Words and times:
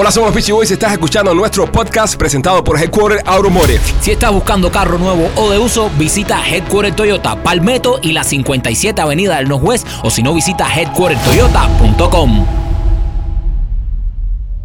Hola, 0.00 0.10
somos 0.10 0.28
los 0.28 0.34
Peachy 0.34 0.52
Boys. 0.52 0.70
Estás 0.70 0.92
escuchando 0.92 1.34
nuestro 1.34 1.70
podcast 1.70 2.16
presentado 2.16 2.64
por 2.64 2.80
Headquarter 2.80 3.22
Automotive. 3.26 3.82
Si 4.00 4.10
estás 4.10 4.32
buscando 4.32 4.72
carro 4.72 4.96
nuevo 4.96 5.30
o 5.36 5.50
de 5.50 5.58
uso, 5.58 5.90
visita 5.98 6.40
Headquarter 6.42 6.96
Toyota 6.96 7.36
Palmetto 7.42 7.98
y 8.00 8.12
la 8.12 8.24
57 8.24 8.98
Avenida 8.98 9.36
del 9.36 9.50
Northwest 9.50 9.86
o 10.02 10.08
si 10.08 10.22
no, 10.22 10.32
visita 10.32 10.66
headquartertoyota.com. 10.74 12.59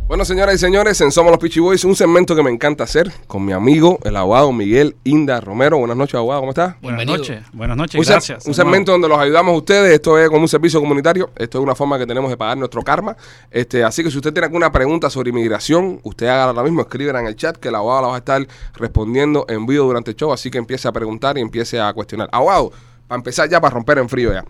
Bueno, 0.07 0.23
señoras 0.23 0.53
y 0.53 0.57
señores, 0.59 1.01
en 1.01 1.11
Somos 1.11 1.31
los 1.31 1.39
Peachy 1.39 1.59
Boys, 1.59 1.83
un 1.83 1.95
segmento 1.95 2.35
que 2.35 2.43
me 2.43 2.51
encanta 2.51 2.83
hacer 2.83 3.11
con 3.25 3.43
mi 3.43 3.53
amigo, 3.53 3.97
el 4.03 4.15
abogado 4.15 4.51
Miguel 4.53 4.95
Inda 5.03 5.41
Romero. 5.41 5.79
Buenas 5.79 5.97
noches, 5.97 6.13
abogado, 6.13 6.41
¿cómo 6.41 6.51
estás? 6.51 6.75
Buenas 6.79 7.07
noches, 7.07 7.41
buenas 7.53 7.75
noches, 7.75 7.97
Un, 7.97 8.05
se- 8.05 8.11
gracias. 8.11 8.45
un 8.45 8.53
segmento 8.53 8.91
donde 8.91 9.09
los 9.09 9.17
ayudamos 9.17 9.55
a 9.55 9.57
ustedes. 9.57 9.91
Esto 9.95 10.19
es 10.19 10.29
como 10.29 10.41
un 10.43 10.47
servicio 10.47 10.79
comunitario. 10.79 11.31
Esto 11.35 11.57
es 11.57 11.63
una 11.63 11.73
forma 11.73 11.97
que 11.97 12.05
tenemos 12.05 12.29
de 12.29 12.37
pagar 12.37 12.55
nuestro 12.55 12.83
karma. 12.83 13.17
Este, 13.49 13.83
así 13.83 14.03
que 14.03 14.11
si 14.11 14.17
usted 14.17 14.31
tiene 14.31 14.45
alguna 14.45 14.71
pregunta 14.71 15.09
sobre 15.09 15.31
inmigración, 15.31 15.99
usted 16.03 16.27
haga 16.27 16.43
ahora 16.43 16.61
mismo, 16.61 16.81
escríbela 16.81 17.19
en 17.21 17.25
el 17.25 17.35
chat 17.35 17.57
que 17.57 17.69
el 17.69 17.75
abogado 17.75 18.03
la 18.03 18.07
va 18.09 18.15
a 18.15 18.19
estar 18.19 18.47
respondiendo 18.75 19.47
en 19.49 19.65
vivo 19.65 19.85
durante 19.87 20.11
el 20.11 20.17
show. 20.17 20.31
Así 20.31 20.51
que 20.51 20.59
empiece 20.59 20.87
a 20.87 20.91
preguntar 20.91 21.35
y 21.39 21.41
empiece 21.41 21.81
a 21.81 21.91
cuestionar. 21.93 22.29
Abogado, 22.31 22.71
para 23.07 23.17
empezar 23.17 23.49
ya, 23.49 23.59
para 23.59 23.73
romper 23.73 23.97
en 23.97 24.07
frío 24.07 24.31
ya. 24.31 24.45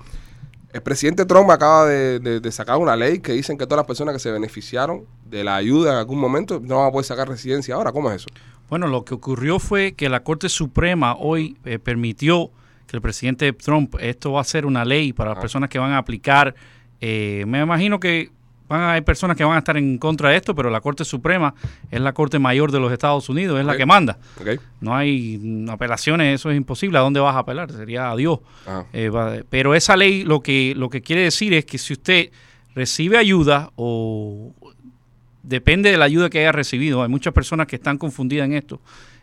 El 0.76 0.82
presidente 0.82 1.26
Trump 1.26 1.50
acaba 1.52 1.86
de, 1.86 2.20
de- 2.20 2.40
de 2.42 2.52
sacar 2.52 2.76
una 2.80 2.98
ley 2.98 3.20
que 3.20 3.32
dicen 3.32 3.58
que 3.58 3.64
todas 3.66 3.78
las 3.78 3.86
personas 3.88 4.14
que 4.14 4.20
se 4.20 4.30
beneficiaron 4.30 5.06
de 5.26 5.42
la 5.46 5.56
ayuda 5.56 5.94
en 5.94 5.98
algún 6.00 6.20
momento 6.20 6.60
no 6.62 6.80
van 6.80 6.88
a 6.88 6.92
poder 6.92 7.06
sacar 7.06 7.30
residencia 7.30 7.76
ahora. 7.76 7.94
¿Cómo 7.94 8.10
es 8.12 8.18
eso? 8.18 8.28
Bueno, 8.70 8.88
lo 8.88 9.06
que 9.06 9.14
ocurrió 9.14 9.58
fue 9.60 9.94
que 9.94 10.10
la 10.10 10.24
Corte 10.24 10.50
Suprema 10.50 11.16
hoy 11.16 11.56
eh, 11.64 11.80
permitió 11.80 12.52
que 12.88 12.98
el 12.98 13.02
presidente 13.02 13.54
Trump, 13.54 13.96
esto 14.02 14.34
va 14.34 14.42
a 14.42 14.44
ser 14.44 14.66
una 14.66 14.84
ley 14.84 15.14
para 15.14 15.30
las 15.30 15.38
Ajá. 15.38 15.42
personas 15.44 15.70
que 15.70 15.80
van 15.80 15.94
a 15.94 15.98
aplicar. 15.98 16.54
eh, 17.00 17.46
me 17.48 17.62
imagino 17.62 17.98
que 18.02 18.32
van 18.68 18.82
a 18.82 18.90
haber 18.92 19.04
personas 19.04 19.38
que 19.38 19.44
van 19.44 19.56
a 19.56 19.60
estar 19.60 19.78
en 19.78 19.98
contra 19.98 20.30
de 20.30 20.38
esto, 20.38 20.56
pero 20.56 20.70
la 20.70 20.82
Corte 20.82 21.06
Suprema 21.06 21.54
es 21.92 22.02
la 22.02 22.14
Corte 22.14 22.40
Mayor 22.40 22.72
de 22.72 22.80
los 22.80 22.92
Estados 22.92 23.30
Unidos, 23.30 23.60
es 23.60 23.66
la 23.66 23.74
que 23.78 23.86
manda. 23.86 24.18
No 24.82 24.96
hay 24.96 25.66
apelaciones, 25.70 26.36
eso 26.40 26.50
es 26.52 26.58
imposible. 26.58 26.98
¿A 26.98 27.02
dónde 27.02 27.20
vas 27.20 27.36
a 27.36 27.40
apelar? 27.40 27.72
Sería 27.72 28.10
a 28.12 28.16
Dios. 28.16 28.40
Eh, 28.94 29.10
va- 29.10 29.36
pero 29.50 29.76
esa 29.76 29.96
ley 29.96 30.24
lo 30.24 30.42
que, 30.42 30.74
lo 30.76 30.90
que 30.90 31.02
quiere 31.02 31.24
decir 31.24 31.54
es 31.54 31.66
que 31.66 31.78
si 31.78 31.94
usted 31.94 32.32
recibe 32.74 33.18
ayuda 33.18 33.72
o 33.76 34.52
depende 35.44 35.92
de 35.92 35.98
la 35.98 36.06
ayuda 36.06 36.30
que 36.30 36.40
haya 36.40 36.52
recibido, 36.52 37.04
hay 37.04 37.10
muchas 37.10 37.34
personas 37.34 37.68
que 37.68 37.76
están 37.76 37.98
confundidas 37.98 38.46
en 38.48 38.54
esto. 38.54 38.82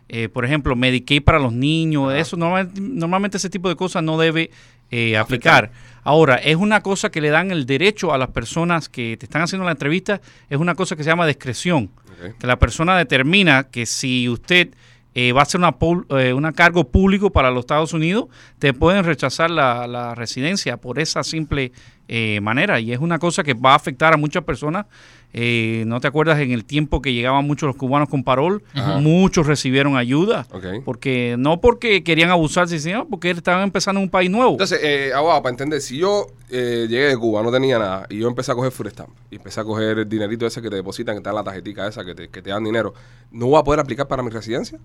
Eh, 0.08 0.28
por 0.28 0.44
ejemplo, 0.44 0.76
Medicaid 0.76 1.22
para 1.22 1.38
los 1.38 1.52
niños, 1.52 2.12
eso 2.14 2.36
normal- 2.36 2.70
normalmente 2.78 3.38
ese 3.38 3.48
tipo 3.50 3.68
de 3.68 3.76
cosas 3.76 4.02
no 4.02 4.18
debe 4.18 4.50
eh, 4.92 5.16
aplicar. 5.16 5.72
Ahora, 6.04 6.36
es 6.36 6.56
una 6.56 6.80
cosa 6.80 7.10
que 7.10 7.20
le 7.20 7.30
dan 7.30 7.50
el 7.50 7.66
derecho 7.66 8.12
a 8.12 8.18
las 8.18 8.28
personas 8.30 8.88
que 8.88 9.16
te 9.16 9.26
están 9.26 9.42
haciendo 9.42 9.64
la 9.64 9.72
entrevista, 9.72 10.20
es 10.48 10.58
una 10.58 10.76
cosa 10.76 10.94
que 10.94 11.02
se 11.02 11.10
llama 11.10 11.26
discreción 11.26 11.90
que 12.38 12.46
la 12.46 12.58
persona 12.58 12.96
determina 12.96 13.64
que 13.64 13.86
si 13.86 14.28
usted 14.28 14.74
eh, 15.14 15.32
va 15.32 15.42
a 15.42 15.44
ser 15.44 15.60
una, 15.60 15.76
eh, 16.18 16.32
una 16.32 16.52
cargo 16.52 16.88
público 16.88 17.30
para 17.30 17.50
los 17.50 17.60
Estados 17.60 17.92
Unidos, 17.92 18.26
te 18.58 18.72
pueden 18.72 19.04
rechazar 19.04 19.50
la, 19.50 19.86
la 19.86 20.14
residencia 20.14 20.78
por 20.78 20.98
esa 20.98 21.22
simple 21.22 21.72
eh, 22.08 22.40
manera. 22.40 22.80
Y 22.80 22.92
es 22.92 22.98
una 22.98 23.18
cosa 23.18 23.42
que 23.42 23.54
va 23.54 23.72
a 23.72 23.76
afectar 23.76 24.14
a 24.14 24.16
muchas 24.16 24.44
personas. 24.44 24.86
Eh, 25.34 25.84
¿No 25.86 26.00
te 26.00 26.08
acuerdas 26.08 26.40
en 26.40 26.50
el 26.50 26.64
tiempo 26.64 27.00
que 27.00 27.12
llegaban 27.12 27.46
muchos 27.46 27.66
los 27.66 27.76
cubanos 27.76 28.08
con 28.08 28.22
parol? 28.22 28.62
Ajá. 28.74 28.98
Muchos 28.98 29.46
recibieron 29.46 29.96
ayuda. 29.96 30.46
Porque 30.84 31.36
no 31.38 31.60
porque 31.60 32.04
querían 32.04 32.30
abusar, 32.30 32.68
sino 32.68 33.06
porque 33.08 33.30
estaban 33.30 33.62
empezando 33.62 34.00
en 34.00 34.04
un 34.04 34.10
país 34.10 34.30
nuevo. 34.30 34.52
Entonces, 34.52 34.80
eh, 34.82 35.12
abogado, 35.14 35.42
para 35.42 35.52
entender, 35.52 35.80
si 35.80 35.98
yo 35.98 36.26
eh, 36.50 36.86
llegué 36.88 37.06
de 37.06 37.16
Cuba, 37.16 37.42
no 37.42 37.50
tenía 37.50 37.78
nada, 37.78 38.06
y 38.10 38.18
yo 38.18 38.28
empecé 38.28 38.52
a 38.52 38.54
coger 38.54 38.72
food 38.72 38.88
stamp, 38.88 39.10
y 39.30 39.36
empecé 39.36 39.60
a 39.60 39.64
coger 39.64 40.00
el 40.00 40.08
dinerito 40.08 40.46
ese 40.46 40.60
que 40.60 40.68
te 40.68 40.76
depositan, 40.76 41.14
que 41.14 41.18
está 41.18 41.30
en 41.30 41.36
la 41.36 41.44
tarjetita 41.44 41.88
esa, 41.88 42.04
que 42.04 42.14
te, 42.14 42.28
que 42.28 42.42
te 42.42 42.50
dan 42.50 42.64
dinero, 42.64 42.92
¿no 43.30 43.46
voy 43.46 43.58
a 43.58 43.64
poder 43.64 43.80
aplicar 43.80 44.06
para 44.06 44.22
mi 44.22 44.30
residencia? 44.30 44.78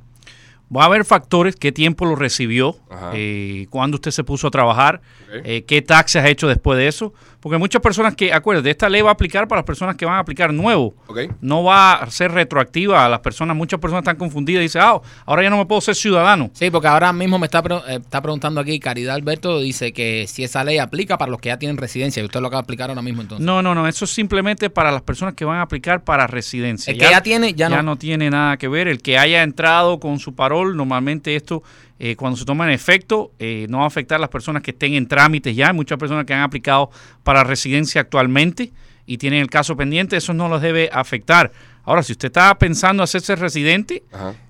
Va 0.75 0.83
a 0.83 0.85
haber 0.87 1.05
factores, 1.05 1.55
qué 1.55 1.71
tiempo 1.71 2.05
lo 2.05 2.15
recibió, 2.15 2.75
eh, 3.13 3.67
cuándo 3.69 3.95
usted 3.95 4.11
se 4.11 4.25
puso 4.25 4.47
a 4.47 4.51
trabajar, 4.51 5.01
eh, 5.45 5.63
qué 5.63 5.81
taxes 5.81 6.21
ha 6.21 6.27
hecho 6.27 6.47
después 6.47 6.77
de 6.77 6.89
eso. 6.89 7.13
Porque 7.39 7.57
muchas 7.57 7.81
personas 7.81 8.15
que, 8.15 8.33
acuérdate, 8.33 8.69
esta 8.69 8.89
ley 8.89 9.01
va 9.01 9.09
a 9.09 9.13
aplicar 9.13 9.47
para 9.47 9.59
las 9.59 9.65
personas 9.65 9.95
que 9.95 10.05
van 10.05 10.15
a 10.15 10.19
aplicar 10.19 10.53
nuevo. 10.53 10.95
¿Ok? 11.07 11.19
No 11.41 11.63
va 11.63 11.93
a 11.93 12.09
ser 12.09 12.31
retroactiva 12.31 13.05
a 13.05 13.09
las 13.09 13.19
personas. 13.19 13.55
Muchas 13.55 13.79
personas 13.79 14.01
están 14.01 14.17
confundidas 14.17 14.61
y 14.61 14.63
dicen, 14.63 14.81
ah, 14.83 14.99
ahora 15.25 15.43
ya 15.43 15.49
no 15.49 15.57
me 15.57 15.65
puedo 15.65 15.81
ser 15.81 15.95
ciudadano. 15.95 16.49
Sí, 16.53 16.71
porque 16.71 16.87
ahora 16.87 17.13
mismo 17.13 17.37
me 17.37 17.45
está, 17.45 17.59
eh, 17.87 17.99
está 18.01 18.21
preguntando 18.21 18.59
aquí 18.59 18.79
Caridad 18.79 19.15
Alberto, 19.15 19.59
dice 19.59 19.93
que 19.93 20.25
si 20.27 20.43
esa 20.43 20.63
ley 20.63 20.79
aplica 20.79 21.17
para 21.17 21.31
los 21.31 21.39
que 21.39 21.49
ya 21.49 21.59
tienen 21.59 21.77
residencia, 21.77 22.21
y 22.21 22.25
usted 22.25 22.41
lo 22.41 22.47
acaba 22.47 22.61
de 22.61 22.63
explicar 22.63 22.89
ahora 22.89 23.01
mismo 23.01 23.21
entonces. 23.21 23.45
No, 23.45 23.61
no, 23.61 23.75
no, 23.75 23.87
eso 23.87 24.05
es 24.05 24.11
simplemente 24.11 24.69
para 24.69 24.91
las 24.91 25.01
personas 25.01 25.35
que 25.35 25.45
van 25.45 25.57
a 25.57 25.63
aplicar 25.63 26.03
para 26.03 26.27
residencia. 26.27 26.91
El 26.91 26.99
que 26.99 27.05
ya 27.09 27.21
tiene, 27.21 27.53
ya 27.53 27.69
no. 27.69 27.97
tiene 27.97 28.29
nada 28.29 28.57
que 28.57 28.67
ver. 28.67 28.87
El 28.87 29.01
que 29.01 29.17
haya 29.17 29.43
entrado 29.43 29.99
con 29.99 30.19
su 30.19 30.35
parol, 30.35 30.75
normalmente 30.75 31.35
esto, 31.35 31.63
eh, 31.99 32.15
cuando 32.15 32.37
se 32.37 32.45
toma 32.45 32.65
en 32.65 32.71
efecto, 32.71 33.31
eh, 33.39 33.65
no 33.69 33.79
va 33.79 33.85
a 33.85 33.87
afectar 33.87 34.17
a 34.17 34.19
las 34.19 34.29
personas 34.29 34.61
que 34.61 34.71
estén 34.71 34.93
en 34.93 35.07
trámites 35.07 35.55
ya. 35.55 35.67
Hay 35.67 35.73
muchas 35.73 35.97
personas 35.97 36.25
que 36.25 36.33
han 36.33 36.41
aplicado 36.41 36.89
para 37.23 37.43
residencia 37.43 38.01
actualmente 38.01 38.71
y 39.05 39.17
tienen 39.17 39.41
el 39.41 39.49
caso 39.49 39.75
pendiente, 39.75 40.17
eso 40.17 40.33
no 40.33 40.49
los 40.49 40.61
debe 40.61 40.89
afectar. 40.91 41.51
Ahora, 41.87 42.03
si 42.03 42.11
usted 42.11 42.27
está 42.27 42.53
pensando 42.59 43.01
hacerse 43.01 43.37
residente, 43.37 44.03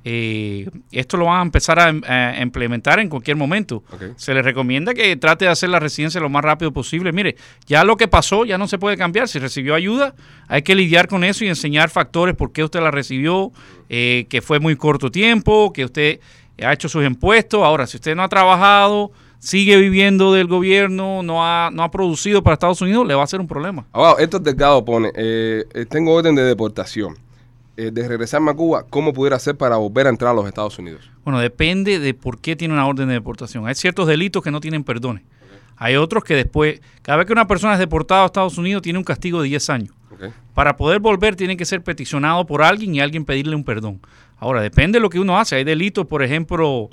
eh, 0.03 0.67
esto 0.91 1.17
lo 1.17 1.25
van 1.25 1.37
a 1.37 1.41
empezar 1.43 1.79
a, 1.79 1.89
a 1.89 2.41
implementar 2.41 2.99
en 2.99 3.09
cualquier 3.09 3.37
momento. 3.37 3.83
Se 4.15 4.33
le 4.33 4.41
recomienda 4.41 4.95
que 4.95 5.15
trate 5.17 5.45
de 5.45 5.51
hacer 5.51 5.69
la 5.69 5.79
residencia 5.79 6.19
lo 6.19 6.29
más 6.29 6.43
rápido 6.43 6.73
posible. 6.73 7.11
Mire, 7.11 7.35
ya 7.67 7.83
lo 7.83 7.95
que 7.95 8.07
pasó 8.07 8.43
ya 8.43 8.57
no 8.57 8.67
se 8.67 8.79
puede 8.79 8.97
cambiar. 8.97 9.27
Si 9.27 9.37
recibió 9.37 9.75
ayuda, 9.75 10.15
hay 10.47 10.63
que 10.63 10.73
lidiar 10.73 11.07
con 11.07 11.23
eso 11.23 11.45
y 11.45 11.47
enseñar 11.47 11.91
factores 11.91 12.33
por 12.33 12.51
qué 12.51 12.63
usted 12.63 12.79
la 12.79 12.89
recibió, 12.89 13.51
eh, 13.87 14.25
que 14.29 14.41
fue 14.41 14.59
muy 14.59 14.75
corto 14.75 15.11
tiempo, 15.11 15.71
que 15.71 15.85
usted 15.85 16.19
ha 16.65 16.73
hecho 16.73 16.89
sus 16.89 17.05
impuestos. 17.05 17.63
Ahora, 17.63 17.87
si 17.87 17.97
usted 17.97 18.15
no 18.15 18.23
ha 18.23 18.29
trabajado, 18.29 19.11
sigue 19.39 19.77
viviendo 19.77 20.33
del 20.33 20.47
gobierno, 20.47 21.23
no 21.23 21.45
ha, 21.45 21.69
no 21.71 21.83
ha 21.83 21.91
producido 21.91 22.43
para 22.43 22.55
Estados 22.55 22.81
Unidos, 22.81 23.05
le 23.07 23.15
va 23.15 23.23
a 23.23 23.27
ser 23.27 23.39
un 23.39 23.47
problema. 23.47 23.85
Abogado, 23.91 24.19
Héctor 24.19 24.41
Delgado 24.41 24.83
pone, 24.83 25.11
eh, 25.15 25.65
eh, 25.73 25.85
tengo 25.85 26.13
orden 26.13 26.35
de 26.35 26.43
deportación. 26.43 27.15
Eh, 27.79 27.91
de 27.91 28.07
regresarme 28.07 28.49
a 28.49 28.55
Cuba, 28.55 28.87
¿cómo 28.89 29.13
pudiera 29.13 29.35
hacer 29.35 29.55
para 29.55 29.77
volver 29.77 30.07
a 30.07 30.09
entrar 30.09 30.31
a 30.31 30.33
los 30.33 30.47
Estados 30.47 30.79
Unidos? 30.79 31.11
Bueno, 31.23 31.39
depende 31.39 31.99
de 31.99 32.15
por 32.15 32.39
qué 32.41 32.55
tiene 32.55 32.73
una 32.73 32.87
orden 32.87 33.07
de 33.07 33.13
deportación. 33.13 33.67
Hay 33.67 33.75
ciertos 33.75 34.07
delitos 34.07 34.41
que 34.41 34.49
no 34.49 34.59
tienen 34.59 34.83
perdones. 34.83 35.21
Hay 35.75 35.95
otros 35.95 36.23
que 36.23 36.33
después, 36.33 36.81
cada 37.03 37.19
vez 37.19 37.27
que 37.27 37.33
una 37.33 37.47
persona 37.47 37.73
es 37.73 37.79
deportada 37.79 38.23
a 38.23 38.25
Estados 38.25 38.57
Unidos, 38.57 38.81
tiene 38.81 38.97
un 38.97 39.05
castigo 39.05 39.43
de 39.43 39.49
10 39.49 39.69
años. 39.69 39.93
Para 40.55 40.75
poder 40.75 40.99
volver 40.99 41.35
tiene 41.35 41.55
que 41.55 41.65
ser 41.65 41.83
peticionado 41.83 42.47
por 42.47 42.63
alguien 42.63 42.95
y 42.95 42.99
alguien 42.99 43.25
pedirle 43.25 43.55
un 43.55 43.63
perdón. 43.63 44.01
Ahora, 44.39 44.61
depende 44.61 44.97
de 44.97 45.01
lo 45.01 45.09
que 45.09 45.19
uno 45.19 45.39
hace. 45.39 45.55
Hay 45.55 45.63
delitos, 45.63 46.05
por 46.05 46.23
ejemplo, 46.23 46.89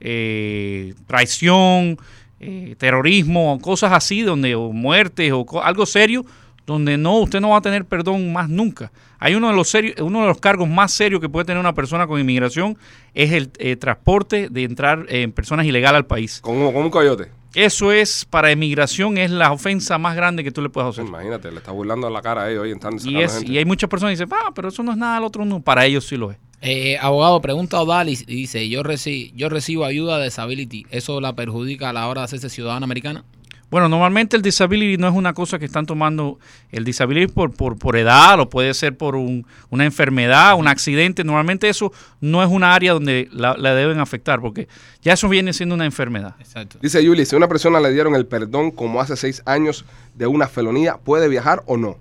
eh, 0.00 0.94
traición, 1.06 1.98
eh, 2.40 2.74
terrorismo, 2.78 3.58
cosas 3.60 3.92
así, 3.92 4.22
donde 4.22 4.54
o 4.54 4.72
muertes 4.72 5.32
o 5.32 5.62
algo 5.62 5.86
serio, 5.86 6.24
donde 6.66 6.98
no 6.98 7.18
usted 7.18 7.40
no 7.40 7.50
va 7.50 7.58
a 7.58 7.62
tener 7.62 7.84
perdón 7.84 8.32
más 8.32 8.48
nunca. 8.48 8.92
Hay 9.18 9.34
uno 9.34 9.48
de 9.48 9.54
los 9.54 9.68
serios, 9.68 10.00
uno 10.00 10.22
de 10.22 10.26
los 10.26 10.40
cargos 10.40 10.68
más 10.68 10.92
serios 10.92 11.20
que 11.20 11.28
puede 11.28 11.46
tener 11.46 11.60
una 11.60 11.74
persona 11.74 12.06
con 12.06 12.20
inmigración 12.20 12.76
es 13.14 13.32
el 13.32 13.50
eh, 13.58 13.76
transporte 13.76 14.48
de 14.50 14.64
entrar 14.64 15.06
en 15.08 15.32
personas 15.32 15.64
ilegales 15.66 15.98
al 15.98 16.06
país. 16.06 16.40
Como, 16.40 16.72
como 16.72 16.84
un 16.84 16.90
coyote. 16.90 17.30
Eso 17.54 17.90
es 17.90 18.26
para 18.26 18.52
inmigración 18.52 19.16
es 19.16 19.30
la 19.30 19.50
ofensa 19.50 19.96
más 19.96 20.14
grande 20.14 20.44
que 20.44 20.50
tú 20.50 20.60
le 20.60 20.68
puedes 20.68 20.90
hacer. 20.90 21.06
Imagínate, 21.06 21.50
le 21.50 21.56
está 21.56 21.72
burlando 21.72 22.10
la 22.10 22.20
cara 22.20 22.42
a 22.42 22.50
ellos 22.50 22.66
y 22.66 22.70
entrando 22.70 23.02
y 23.08 23.22
es, 23.22 23.32
gente. 23.32 23.50
y 23.50 23.56
hay 23.56 23.64
muchas 23.64 23.88
personas 23.88 24.10
que 24.10 24.24
dicen, 24.24 24.38
ah, 24.38 24.52
pero 24.54 24.68
eso 24.68 24.82
no 24.82 24.92
es 24.92 24.98
nada, 24.98 25.16
el 25.16 25.24
otro 25.24 25.46
no. 25.46 25.62
Para 25.62 25.86
ellos 25.86 26.06
sí 26.06 26.18
lo 26.18 26.32
es. 26.32 26.36
Eh, 26.68 26.98
abogado, 27.00 27.40
pregunta 27.40 27.80
Odalis 27.80 28.22
y 28.26 28.34
dice, 28.34 28.68
yo, 28.68 28.82
reci- 28.82 29.32
yo 29.36 29.48
recibo 29.48 29.84
ayuda 29.84 30.18
de 30.18 30.24
disability, 30.24 30.84
¿eso 30.90 31.20
la 31.20 31.32
perjudica 31.34 31.90
a 31.90 31.92
la 31.92 32.08
hora 32.08 32.22
de 32.22 32.24
hacerse 32.24 32.50
ciudadana 32.50 32.82
americana? 32.84 33.24
Bueno, 33.70 33.88
normalmente 33.88 34.36
el 34.36 34.42
disability 34.42 34.96
no 34.96 35.08
es 35.08 35.14
una 35.14 35.32
cosa 35.32 35.58
que 35.58 35.64
están 35.64 35.86
tomando 35.86 36.38
el 36.70 36.84
disability 36.84 37.32
por, 37.32 37.52
por, 37.52 37.76
por 37.78 37.96
edad 37.96 38.38
o 38.40 38.48
puede 38.48 38.72
ser 38.74 38.96
por 38.96 39.14
un- 39.16 39.44
una 39.70 39.84
enfermedad, 39.84 40.56
un 40.56 40.68
accidente. 40.68 41.24
Normalmente 41.24 41.68
eso 41.68 41.92
no 42.20 42.42
es 42.44 42.48
una 42.50 42.74
área 42.74 42.92
donde 42.94 43.28
la, 43.32 43.56
la 43.56 43.74
deben 43.74 43.98
afectar 43.98 44.40
porque 44.40 44.66
ya 45.02 45.12
eso 45.14 45.28
viene 45.28 45.52
siendo 45.52 45.74
una 45.74 45.84
enfermedad. 45.84 46.34
Exacto. 46.40 46.78
Dice 46.82 47.02
Yuli, 47.04 47.26
si 47.26 47.34
a 47.34 47.38
una 47.38 47.48
persona 47.48 47.80
le 47.80 47.92
dieron 47.92 48.14
el 48.14 48.26
perdón 48.26 48.70
como 48.72 49.00
hace 49.00 49.16
seis 49.16 49.42
años 49.46 49.84
de 50.14 50.26
una 50.28 50.46
felonía, 50.48 50.96
¿puede 50.98 51.28
viajar 51.28 51.62
o 51.66 51.76
no? 51.76 51.98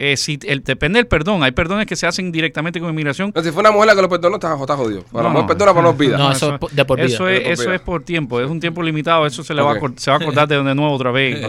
Eh, 0.00 0.16
si 0.16 0.38
el- 0.46 0.62
depende 0.62 0.98
del 1.00 1.08
perdón. 1.08 1.42
Hay 1.42 1.50
perdones 1.50 1.86
que 1.86 1.96
se 1.96 2.06
hacen 2.06 2.30
directamente 2.30 2.78
con 2.78 2.88
inmigración. 2.90 3.32
Si 3.42 3.50
fue 3.50 3.60
una 3.60 3.72
mujer 3.72 3.88
la 3.88 3.96
que 3.96 4.02
lo 4.02 4.08
perdonó, 4.08 4.36
está, 4.36 4.54
está 4.58 4.76
jodido. 4.76 5.02
Para 5.10 5.24
la 5.24 5.28
No, 5.28 5.30
mujer 5.30 5.42
no. 5.42 5.46
perdona, 5.48 5.72
para 5.72 5.82
no 5.82 5.90
olvida. 5.90 6.16
No, 6.16 6.30
eso 6.30 6.52
es 6.54 6.58
por- 6.60 6.70
de 6.70 6.84
por 6.84 6.98
vida. 6.98 7.06
Eso 7.08 7.24
De 7.24 7.36
es, 7.36 7.42
por 7.42 7.52
eso 7.52 7.62
vida. 7.64 7.74
es 7.74 7.80
por 7.80 8.02
tiempo, 8.04 8.40
es 8.40 8.48
un 8.48 8.60
tiempo 8.60 8.82
limitado, 8.82 9.26
eso 9.26 9.42
se 9.42 9.54
le 9.54 9.60
va 9.62 9.72
a, 9.72 9.80
se 9.96 10.10
va 10.10 10.16
a 10.16 10.20
acordar 10.20 10.46
de, 10.46 10.62
de 10.62 10.74
nuevo 10.74 10.92
otra 10.92 11.10
vez. 11.10 11.44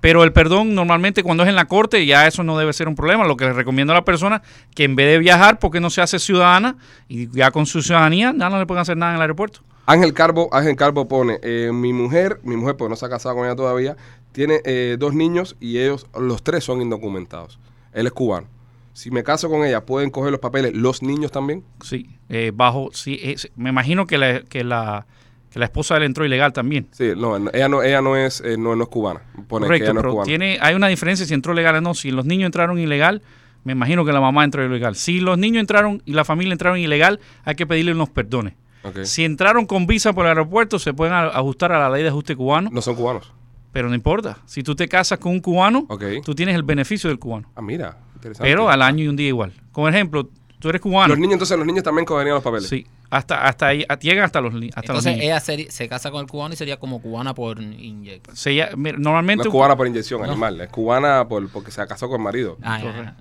Pero 0.00 0.22
el 0.22 0.32
perdón 0.32 0.76
normalmente 0.76 1.24
cuando 1.24 1.42
es 1.42 1.48
en 1.48 1.56
la 1.56 1.64
corte 1.64 2.06
ya 2.06 2.28
eso 2.28 2.44
no 2.44 2.56
debe 2.56 2.72
ser 2.72 2.86
un 2.86 2.94
problema. 2.94 3.24
Lo 3.26 3.36
que 3.36 3.46
le 3.46 3.52
recomiendo 3.52 3.92
a 3.92 3.96
la 3.96 4.04
persona 4.04 4.42
que 4.76 4.84
en 4.84 4.94
vez 4.94 5.08
de 5.08 5.18
viajar, 5.18 5.58
porque 5.58 5.80
no 5.80 5.90
se 5.90 6.00
hace 6.00 6.20
ciudadana 6.20 6.76
y 7.08 7.28
ya 7.36 7.50
con 7.50 7.66
su 7.66 7.82
ciudadanía, 7.82 8.32
ya 8.38 8.48
no 8.48 8.60
le 8.60 8.66
pueden 8.66 8.82
hacer 8.82 8.96
nada 8.96 9.10
en 9.12 9.16
el 9.16 9.22
aeropuerto. 9.22 9.60
Ángel 9.86 10.12
Carbo, 10.14 10.48
Ángel 10.52 10.76
Carbo 10.76 11.08
pone, 11.08 11.38
eh, 11.42 11.70
mi 11.72 11.92
mujer, 11.92 12.38
mi 12.44 12.56
mujer, 12.56 12.76
porque 12.76 12.90
no 12.90 12.96
se 12.96 13.06
ha 13.06 13.08
casado 13.08 13.34
con 13.34 13.46
ella 13.46 13.56
todavía, 13.56 13.96
tiene 14.32 14.60
eh, 14.64 14.96
dos 15.00 15.14
niños 15.14 15.56
y 15.58 15.78
ellos, 15.78 16.06
los 16.16 16.42
tres 16.44 16.62
son 16.62 16.80
indocumentados. 16.82 17.58
Él 17.92 18.06
es 18.06 18.12
cubano. 18.12 18.46
Si 18.92 19.10
me 19.10 19.22
caso 19.22 19.48
con 19.48 19.64
ella, 19.64 19.84
¿pueden 19.86 20.10
coger 20.10 20.32
los 20.32 20.40
papeles 20.40 20.74
los 20.74 21.02
niños 21.02 21.30
también? 21.30 21.64
Sí, 21.84 22.08
eh, 22.28 22.50
bajo, 22.54 22.90
sí, 22.92 23.18
es- 23.22 23.48
me 23.56 23.70
imagino 23.70 24.06
que 24.06 24.18
la, 24.18 24.40
que 24.42 24.64
la 24.64 25.06
que 25.50 25.58
la 25.58 25.64
esposa 25.64 25.94
de 25.94 26.00
él 26.00 26.06
entró 26.06 26.26
ilegal 26.26 26.52
también. 26.52 26.88
Sí, 26.90 27.12
no, 27.16 27.34
ella 27.36 27.68
no, 27.70 27.82
ella 27.82 28.02
no 28.02 28.16
es, 28.16 28.42
eh, 28.42 28.58
no, 28.58 28.76
no 28.76 28.82
es 28.82 28.88
cubana. 28.90 29.20
Pone 29.48 29.64
que 29.64 29.68
Correcto, 29.68 29.84
ella 29.84 29.92
no 29.94 30.00
es 30.00 30.02
pero 30.02 30.12
cubana. 30.12 30.26
tiene, 30.26 30.58
hay 30.60 30.74
una 30.74 30.88
diferencia 30.88 31.24
si 31.24 31.32
entró 31.32 31.54
legal 31.54 31.76
o 31.76 31.80
no. 31.80 31.94
Si 31.94 32.10
los 32.10 32.26
niños 32.26 32.46
entraron 32.46 32.78
ilegal, 32.78 33.22
me 33.64 33.72
imagino 33.72 34.04
que 34.04 34.12
la 34.12 34.20
mamá 34.20 34.44
entró 34.44 34.62
ilegal. 34.62 34.94
Si 34.94 35.20
los 35.20 35.38
niños 35.38 35.60
entraron 35.62 36.02
y 36.04 36.12
la 36.12 36.26
familia 36.26 36.52
entraron 36.52 36.78
ilegal, 36.78 37.18
hay 37.44 37.54
que 37.54 37.66
pedirle 37.66 37.92
unos 37.92 38.10
perdones. 38.10 38.54
Ok. 38.82 39.04
Si 39.04 39.24
entraron 39.24 39.64
con 39.64 39.86
visa 39.86 40.12
por 40.12 40.26
el 40.26 40.30
aeropuerto, 40.30 40.78
se 40.78 40.92
pueden 40.92 41.14
ajustar 41.14 41.72
a 41.72 41.78
la 41.78 41.88
ley 41.88 42.02
de 42.02 42.10
ajuste 42.10 42.36
cubano, 42.36 42.68
No 42.70 42.82
son 42.82 42.94
cubanos. 42.96 43.32
Pero 43.72 43.88
no 43.88 43.94
importa. 43.94 44.38
Si 44.46 44.62
tú 44.62 44.74
te 44.74 44.88
casas 44.88 45.18
con 45.18 45.32
un 45.32 45.40
cubano, 45.40 45.86
Ok. 45.88 46.04
tú 46.24 46.34
tienes 46.34 46.54
el 46.54 46.62
beneficio 46.62 47.08
del 47.08 47.18
cubano, 47.18 47.48
Ah, 47.54 47.62
mira, 47.62 47.96
interesante. 48.16 48.48
pero 48.50 48.68
al 48.70 48.82
año 48.82 49.04
y 49.04 49.08
un 49.08 49.16
día 49.16 49.28
igual. 49.28 49.52
Como 49.72 49.88
ejemplo, 49.88 50.28
tú 50.58 50.68
eres 50.68 50.80
cubano. 50.80 51.08
Los 51.08 51.18
niños, 51.18 51.34
entonces, 51.34 51.56
los 51.56 51.66
niños 51.66 51.84
también 51.84 52.04
cogerían 52.04 52.34
los 52.34 52.42
papeles. 52.42 52.68
Sí, 52.68 52.84
hasta, 53.10 53.46
hasta 53.46 53.68
ahí, 53.68 53.86
llegan 54.00 54.24
hasta 54.24 54.40
los, 54.40 54.52
hasta 54.52 54.62
los 54.64 54.74
Entonces 54.76 55.12
niños. 55.16 55.24
ella 55.24 55.38
seri- 55.38 55.70
se 55.70 55.88
casa 55.88 56.10
con 56.10 56.20
el 56.20 56.26
cubano 56.26 56.52
y 56.52 56.56
sería 56.58 56.78
como 56.78 57.00
cubana 57.00 57.32
por 57.32 57.58
inyección. 57.62 58.36
Se 58.36 58.50
mira, 58.76 58.98
No 58.98 59.04
normalmente 59.10 59.44
es 59.48 59.52
cubana 59.52 59.76
por 59.76 59.86
inyección 59.86 60.22
animal, 60.24 60.60
es 60.60 60.68
cubana 60.68 61.26
por, 61.28 61.48
porque 61.48 61.70
se 61.70 61.86
casó 61.86 62.08
con 62.08 62.20
el 62.20 62.24
marido. 62.24 62.58
Ah. 62.62 62.78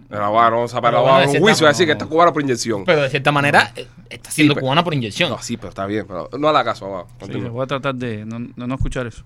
Pero 0.09 0.31
bueno, 0.31 0.51
vamos 0.51 0.73
a 0.73 0.81
parar 0.81 1.01
Pero 1.01 1.13
bueno, 1.13 1.31
un 1.31 1.39
juicio 1.39 1.67
a 1.67 1.69
decir 1.69 1.85
que 1.85 1.91
está 1.93 2.05
cubana 2.05 2.33
por 2.33 2.41
inyección. 2.41 2.83
Pero 2.85 3.03
de 3.03 3.09
cierta 3.09 3.31
manera 3.31 3.71
eh, 3.77 3.87
está 4.09 4.29
siendo 4.31 4.55
pero- 4.55 4.65
cubana 4.65 4.83
por 4.83 4.93
inyección. 4.93 5.29
No, 5.29 5.39
sí, 5.41 5.55
pero 5.57 5.69
está 5.69 5.85
bien. 5.85 6.05
Pero 6.07 6.29
no 6.37 6.49
haga 6.49 6.63
caso, 6.65 6.85
abajo. 6.87 7.07
Sí, 7.25 7.31
voy 7.37 7.63
a 7.63 7.67
tratar 7.67 7.95
de 7.95 8.25
no, 8.25 8.39
no- 8.39 8.67
no 8.67 8.75
escuchar 8.75 9.07
eso. 9.07 9.23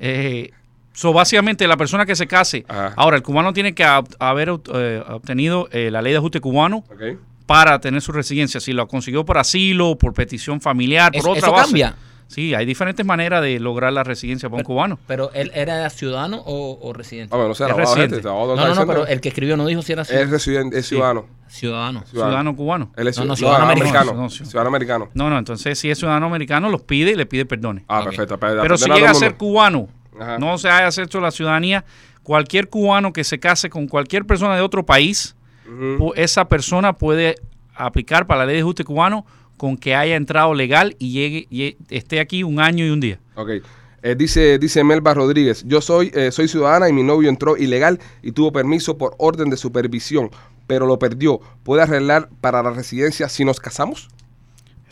Eh, 0.00 0.50
so, 0.92 1.12
básicamente, 1.12 1.66
la 1.66 1.76
persona 1.76 2.06
que 2.06 2.16
se 2.16 2.26
case, 2.26 2.64
Ajá. 2.68 2.92
ahora, 2.96 3.16
el 3.16 3.22
cubano 3.22 3.52
tiene 3.52 3.74
que 3.74 3.84
haber 4.18 4.48
eh, 4.74 5.02
obtenido 5.08 5.68
eh, 5.72 5.90
la 5.90 6.02
ley 6.02 6.12
de 6.12 6.18
ajuste 6.18 6.40
cubano 6.40 6.84
para 7.46 7.80
tener 7.80 8.00
su 8.00 8.12
residencia. 8.12 8.60
Si 8.60 8.72
lo 8.72 8.86
consiguió 8.88 9.24
por 9.24 9.38
asilo, 9.38 9.96
por 9.96 10.12
petición 10.14 10.60
familiar, 10.60 11.12
por 11.12 11.30
otra 11.30 11.38
eso 11.38 11.52
base. 11.52 11.64
cambia. 11.64 11.94
Sí, 12.32 12.54
hay 12.54 12.64
diferentes 12.64 13.04
maneras 13.04 13.42
de 13.42 13.60
lograr 13.60 13.92
la 13.92 14.02
residencia 14.04 14.48
para 14.48 14.60
un 14.60 14.64
cubano. 14.64 14.98
Pero 15.06 15.30
él 15.34 15.50
era 15.54 15.88
ciudadano 15.90 16.38
o, 16.46 16.78
o 16.80 16.92
residente. 16.92 17.34
Ah, 17.34 17.36
bueno, 17.36 17.48
no 17.50 17.54
sé, 17.54 17.64
Es 17.64 17.68
el 17.68 17.72
abogado 17.74 17.94
residente. 17.94 18.22
no, 18.28 18.56
no, 18.56 18.74
no, 18.74 18.86
pero 18.86 19.06
el 19.06 19.20
que 19.20 19.28
escribió 19.28 19.56
no 19.56 19.66
dijo 19.66 19.82
si 19.82 19.92
era 19.92 20.02
Es 20.02 20.08
ciudadano. 20.08 20.32
residente, 20.32 20.78
es 20.78 20.86
ciudadano. 20.86 21.26
ciudadano. 21.48 22.04
Ciudadano 22.06 22.56
cubano. 22.56 22.90
Él 22.96 23.08
es 23.08 23.18
No, 23.18 23.24
no, 23.26 23.36
ciudadano, 23.36 23.36
ciudadano 23.36 23.72
americano. 23.72 23.98
americano. 24.12 24.22
No, 24.22 24.30
sí. 24.30 24.44
Ciudadano 24.46 24.68
americano. 24.68 25.08
No, 25.14 25.28
no, 25.30 25.38
entonces 25.38 25.78
si 25.78 25.90
es 25.90 25.98
ciudadano 25.98 26.26
americano, 26.26 26.70
los 26.70 26.82
pide 26.82 27.10
y 27.10 27.14
le 27.16 27.26
pide 27.26 27.44
perdones. 27.44 27.84
Ah, 27.88 28.02
perfecto. 28.02 28.38
para- 28.38 28.62
Pero 28.62 28.78
si 28.78 28.90
llega 28.90 29.10
a 29.10 29.14
ser 29.14 29.36
cubano, 29.36 29.88
Ajá. 30.18 30.38
no 30.38 30.56
se 30.56 30.70
haya 30.70 30.88
hecho 31.02 31.20
la 31.20 31.30
ciudadanía, 31.30 31.84
cualquier 32.22 32.68
cubano 32.70 33.12
que 33.12 33.24
se 33.24 33.38
case 33.38 33.68
con 33.68 33.88
cualquier 33.88 34.24
persona 34.24 34.56
de 34.56 34.62
otro 34.62 34.86
país, 34.86 35.36
esa 36.16 36.46
persona 36.48 36.94
puede 36.94 37.34
aplicar 37.74 38.26
para 38.26 38.40
la 38.40 38.46
ley 38.46 38.56
de 38.56 38.62
ajuste 38.62 38.84
cubano 38.84 39.24
con 39.62 39.76
que 39.76 39.94
haya 39.94 40.16
entrado 40.16 40.54
legal 40.54 40.96
y 40.98 41.12
llegue 41.12 41.46
y 41.48 41.76
esté 41.88 42.18
aquí 42.18 42.42
un 42.42 42.58
año 42.58 42.84
y 42.84 42.90
un 42.90 42.98
día. 42.98 43.20
Ok. 43.36 43.50
Eh, 44.02 44.16
dice, 44.18 44.58
dice 44.58 44.82
Melba 44.82 45.14
Rodríguez, 45.14 45.62
yo 45.64 45.80
soy, 45.80 46.10
eh, 46.16 46.32
soy 46.32 46.48
ciudadana 46.48 46.88
y 46.88 46.92
mi 46.92 47.04
novio 47.04 47.28
entró 47.28 47.56
ilegal 47.56 48.00
y 48.24 48.32
tuvo 48.32 48.50
permiso 48.50 48.98
por 48.98 49.14
orden 49.18 49.50
de 49.50 49.56
supervisión, 49.56 50.30
pero 50.66 50.84
lo 50.86 50.98
perdió. 50.98 51.40
¿Puede 51.62 51.82
arreglar 51.82 52.28
para 52.40 52.60
la 52.60 52.70
residencia 52.70 53.28
si 53.28 53.44
nos 53.44 53.60
casamos? 53.60 54.08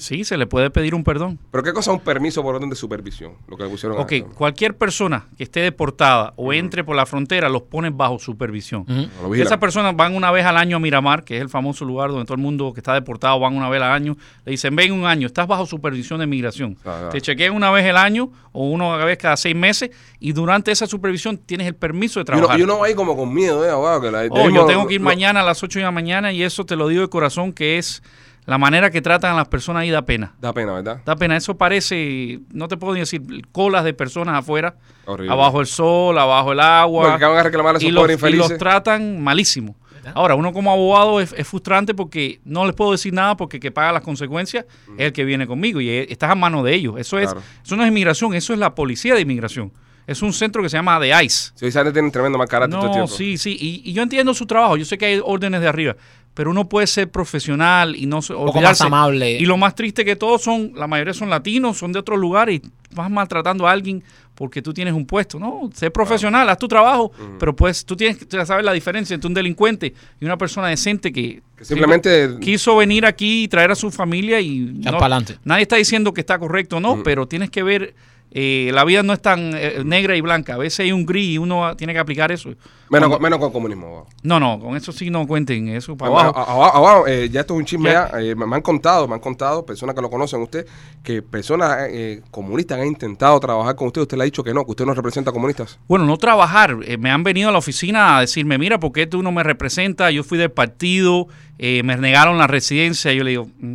Sí, 0.00 0.24
se 0.24 0.36
le 0.36 0.46
puede 0.46 0.70
pedir 0.70 0.94
un 0.94 1.04
perdón. 1.04 1.38
¿Pero 1.50 1.62
qué 1.62 1.72
cosa 1.72 1.90
es 1.92 1.98
un 1.98 2.02
permiso 2.02 2.42
por 2.42 2.54
orden 2.54 2.70
de 2.70 2.76
supervisión? 2.76 3.34
Lo 3.46 3.56
que 3.56 3.64
le 3.64 3.68
pusieron 3.70 3.98
a 3.98 4.00
Ok, 4.00 4.12
cualquier 4.34 4.76
persona 4.76 5.26
que 5.36 5.44
esté 5.44 5.60
deportada 5.60 6.32
o 6.36 6.52
entre 6.52 6.82
por 6.84 6.96
la 6.96 7.04
frontera 7.06 7.48
los 7.48 7.62
ponen 7.62 7.96
bajo 7.96 8.18
supervisión. 8.18 8.84
No. 8.88 9.34
Esas 9.34 9.58
personas 9.58 9.94
van 9.94 10.16
una 10.16 10.30
vez 10.30 10.44
al 10.46 10.56
año 10.56 10.78
a 10.78 10.80
Miramar, 10.80 11.22
que 11.24 11.36
es 11.36 11.42
el 11.42 11.48
famoso 11.48 11.84
lugar 11.84 12.10
donde 12.10 12.24
todo 12.24 12.34
el 12.34 12.40
mundo 12.40 12.72
que 12.72 12.80
está 12.80 12.94
deportado 12.94 13.38
van 13.38 13.54
una 13.56 13.68
vez 13.68 13.82
al 13.82 13.92
año. 13.92 14.16
Le 14.44 14.52
dicen, 14.52 14.74
ven 14.74 14.92
un 14.92 15.04
año, 15.04 15.26
estás 15.26 15.46
bajo 15.46 15.66
supervisión 15.66 16.18
de 16.20 16.26
migración. 16.26 16.76
Ah, 16.84 17.02
ah. 17.04 17.08
Te 17.10 17.20
chequean 17.20 17.54
una 17.54 17.70
vez 17.70 17.86
al 17.88 17.96
año 17.98 18.30
o 18.52 18.68
una 18.70 18.96
vez 19.04 19.18
cada 19.18 19.36
seis 19.36 19.54
meses 19.54 19.90
y 20.18 20.32
durante 20.32 20.72
esa 20.72 20.86
supervisión 20.86 21.36
tienes 21.38 21.66
el 21.66 21.74
permiso 21.74 22.20
de 22.20 22.24
trabajar. 22.24 22.58
y 22.58 22.62
uno 22.62 22.78
va 22.78 22.86
ahí 22.86 22.94
como 22.94 23.16
con 23.16 23.32
miedo, 23.34 23.64
¿eh? 23.66 23.70
abogado, 23.70 24.00
que 24.00 24.10
la- 24.10 24.26
Oh, 24.30 24.48
yo 24.48 24.64
tengo 24.66 24.86
que 24.86 24.94
ir 24.94 25.00
lo- 25.00 25.04
mañana 25.06 25.40
a 25.40 25.44
las 25.44 25.62
8 25.62 25.78
de 25.78 25.84
la 25.84 25.90
mañana 25.90 26.32
y 26.32 26.42
eso 26.42 26.64
te 26.64 26.74
lo 26.76 26.88
digo 26.88 27.02
de 27.02 27.08
corazón 27.08 27.52
que 27.52 27.76
es 27.78 28.02
la 28.46 28.58
manera 28.58 28.90
que 28.90 29.00
tratan 29.02 29.32
a 29.34 29.36
las 29.36 29.48
personas 29.48 29.82
ahí 29.82 29.90
da 29.90 30.02
pena. 30.02 30.34
Da 30.40 30.52
pena, 30.52 30.72
¿verdad? 30.74 31.00
Da 31.04 31.14
pena, 31.16 31.36
eso 31.36 31.56
parece, 31.56 32.40
no 32.52 32.68
te 32.68 32.76
puedo 32.76 32.94
ni 32.94 33.00
decir, 33.00 33.22
colas 33.52 33.84
de 33.84 33.94
personas 33.94 34.38
afuera, 34.38 34.76
Horrible. 35.06 35.32
abajo 35.32 35.60
el 35.60 35.66
sol, 35.66 36.18
abajo 36.18 36.52
el 36.52 36.60
agua. 36.60 37.10
Porque 37.10 37.24
van 37.24 37.36
a 37.38 37.42
reclamar 37.42 37.74
a 37.74 37.78
esos 37.78 37.88
y 37.88 37.92
los, 37.92 38.08
y 38.22 38.32
los 38.32 38.56
tratan 38.58 39.20
malísimo. 39.22 39.76
Ahora, 40.14 40.34
uno 40.34 40.52
como 40.54 40.72
abogado 40.72 41.20
es, 41.20 41.34
es 41.36 41.46
frustrante 41.46 41.92
porque 41.94 42.40
no 42.44 42.64
les 42.64 42.74
puedo 42.74 42.92
decir 42.92 43.12
nada 43.12 43.36
porque 43.36 43.58
el 43.58 43.60
que 43.60 43.70
paga 43.70 43.92
las 43.92 44.02
consecuencias 44.02 44.64
es 44.96 45.06
el 45.08 45.12
que 45.12 45.24
viene 45.26 45.46
conmigo 45.46 45.78
y 45.80 45.90
eh, 45.90 46.06
estás 46.08 46.30
a 46.30 46.34
mano 46.34 46.62
de 46.62 46.74
ellos. 46.74 46.94
Eso, 46.98 47.18
es, 47.18 47.26
Claro. 47.30 47.42
eso 47.62 47.76
no 47.76 47.82
es 47.82 47.88
inmigración, 47.88 48.32
eso 48.34 48.54
es 48.54 48.58
la 48.58 48.74
policía 48.74 49.14
de 49.14 49.20
inmigración. 49.20 49.70
Es 50.06 50.22
un 50.22 50.32
centro 50.32 50.62
que 50.62 50.70
se 50.70 50.76
llama 50.78 50.98
The 50.98 51.22
ICE. 51.22 51.52
Sí, 51.54 51.66
esa 51.66 51.80
gente 51.80 51.92
tiene 51.92 52.10
tremendo 52.10 52.38
mal 52.38 52.48
carácter 52.48 52.80
todo 52.80 52.86
el 52.86 52.98
No, 52.98 53.04
tiempo. 53.04 53.14
sí, 53.14 53.36
sí. 53.36 53.56
Y, 53.60 53.88
y 53.90 53.92
yo 53.92 54.02
entiendo 54.02 54.32
su 54.34 54.46
trabajo. 54.46 54.76
Yo 54.78 54.84
sé 54.86 54.96
que 54.98 55.04
hay 55.04 55.20
órdenes 55.22 55.60
de 55.60 55.68
arriba. 55.68 55.94
Pero 56.34 56.50
uno 56.52 56.68
puede 56.68 56.86
ser 56.86 57.10
profesional 57.10 57.96
y 57.96 58.06
no 58.06 58.22
se- 58.22 58.32
poco 58.34 58.46
más 58.46 58.54
olvidarse. 58.56 58.84
amable. 58.84 59.32
Y 59.32 59.46
lo 59.46 59.56
más 59.56 59.74
triste 59.74 60.04
que 60.04 60.14
todos 60.16 60.42
son, 60.42 60.72
la 60.76 60.86
mayoría 60.86 61.12
son 61.12 61.28
latinos, 61.28 61.76
son 61.78 61.92
de 61.92 61.98
otros 61.98 62.18
lugares 62.18 62.60
y 62.64 62.70
vas 62.94 63.10
maltratando 63.10 63.66
a 63.66 63.72
alguien 63.72 64.02
porque 64.36 64.62
tú 64.62 64.72
tienes 64.72 64.94
un 64.94 65.04
puesto. 65.04 65.38
No, 65.38 65.68
sé 65.74 65.90
profesional, 65.90 66.48
haz 66.48 66.56
tu 66.58 66.68
trabajo, 66.68 67.12
pero 67.38 67.54
pues 67.54 67.84
tú 67.84 67.94
tienes 67.96 68.16
que 68.24 68.46
saber 68.46 68.64
la 68.64 68.72
diferencia 68.72 69.12
entre 69.14 69.28
un 69.28 69.34
delincuente 69.34 69.92
y 70.20 70.24
una 70.24 70.38
persona 70.38 70.68
decente 70.68 71.12
que, 71.12 71.42
Que 71.56 71.64
simplemente- 71.64 72.36
quiso 72.40 72.76
venir 72.76 73.04
aquí 73.04 73.42
y 73.44 73.48
traer 73.48 73.72
a 73.72 73.74
su 73.74 73.90
familia 73.90 74.40
y 74.40 74.60
no- 74.60 74.98
nadie 75.44 75.62
está 75.62 75.76
diciendo 75.76 76.14
que 76.14 76.20
está 76.22 76.38
correcto 76.38 76.76
o 76.76 76.80
no, 76.80 77.02
pero 77.02 77.26
tienes 77.28 77.50
que 77.50 77.62
ver 77.62 77.94
eh, 78.32 78.70
la 78.72 78.84
vida 78.84 79.02
no 79.02 79.12
es 79.12 79.20
tan 79.20 79.52
eh, 79.54 79.82
negra 79.84 80.16
y 80.16 80.20
blanca. 80.20 80.54
A 80.54 80.58
veces 80.58 80.80
hay 80.80 80.92
un 80.92 81.04
gris 81.04 81.30
y 81.30 81.38
uno 81.38 81.74
tiene 81.76 81.92
que 81.92 81.98
aplicar 81.98 82.30
eso. 82.32 82.48
Menos, 82.48 83.08
Cuando- 83.08 83.10
con, 83.10 83.22
menos 83.22 83.38
con 83.38 83.52
comunismo. 83.52 84.06
no, 84.24 84.40
no, 84.40 84.58
con 84.58 84.76
eso 84.76 84.90
sí 84.90 85.10
no 85.10 85.24
cuenten 85.26 85.68
eso 85.68 85.96
para 85.96 86.10
abajo. 86.10 86.36
abajo, 86.36 86.76
abajo, 86.76 87.06
eh, 87.06 87.28
ya 87.30 87.40
esto 87.42 87.54
es 87.54 87.58
un 87.60 87.64
chisme 87.64 87.90
Ya. 87.92 88.10
eh, 88.20 88.34
me, 88.34 88.52
han 88.56 88.62
contado, 88.62 89.06
me 89.06 89.14
han 89.14 89.20
contado, 89.20 89.64
personas 89.64 89.94
que 89.94 90.00
lo 90.02 90.10
conocen 90.10 90.42
usted, 90.42 90.66
que 91.04 91.22
personas 91.22 91.86
eh, 91.90 92.20
comunistas 92.32 92.80
han 92.80 92.86
intentado 92.88 93.38
trabajar 93.38 93.76
con 93.76 93.86
usted. 93.88 94.00
Usted 94.02 94.16
le 94.16 94.22
ha 94.22 94.24
dicho 94.24 94.42
que 94.42 94.52
no, 94.52 94.64
que 94.64 94.72
usted 94.72 94.84
no 94.86 94.94
representa 94.94 95.30
comunistas. 95.30 95.78
Bueno, 95.86 96.04
no 96.04 96.16
trabajar. 96.16 96.78
eh, 96.84 96.96
me 96.98 97.10
han 97.10 97.22
venido 97.22 97.48
a 97.48 97.52
la 97.52 97.58
oficina 97.58 98.16
a 98.18 98.20
decirme, 98.22 98.58
mira, 98.58 98.80
¿por 98.80 98.90
qué 98.92 99.06
tú 99.06 99.22
no 99.22 99.30
me 99.30 99.42
representas? 99.44 100.12
Yo 100.12 100.24
fui 100.24 100.36
del 100.38 100.50
partido, 100.50 101.28
eh, 101.58 101.82
me 101.84 101.96
negaron 101.96 102.38
la 102.38 102.46
residencia. 102.48 103.12
Yo 103.12 103.22
le 103.22 103.30
digo, 103.30 103.48
"Mm, 103.60 103.74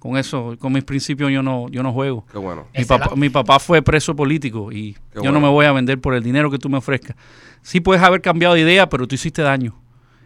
con 0.00 0.16
eso, 0.16 0.56
con 0.58 0.72
mis 0.72 0.82
principios 0.82 1.30
yo 1.30 1.42
no, 1.42 1.68
yo 1.68 1.82
no 1.84 1.92
juego. 1.92 2.26
Qué 2.32 2.38
bueno. 2.38 2.66
Mi 2.76 2.84
papá, 2.84 3.06
la- 3.10 3.16
mi 3.16 3.28
papá 3.30 3.60
fue 3.60 3.80
preso 3.82 4.16
político 4.16 4.72
y 4.72 4.94
yo 4.94 4.98
bueno. 5.20 5.32
no 5.32 5.40
me 5.42 5.48
voy 5.48 5.66
a 5.66 5.72
vender 5.72 6.00
por 6.00 6.14
el 6.14 6.22
dinero 6.24 6.50
que 6.50 6.58
tú 6.58 6.68
me 6.68 6.78
ofrezcas. 6.78 7.14
Sí 7.62 7.80
puedes 7.80 8.02
haber 8.02 8.20
cambiado 8.22 8.54
de 8.54 8.62
idea, 8.62 8.88
pero 8.88 9.06
tú 9.06 9.14
hiciste 9.14 9.42
daño 9.42 9.74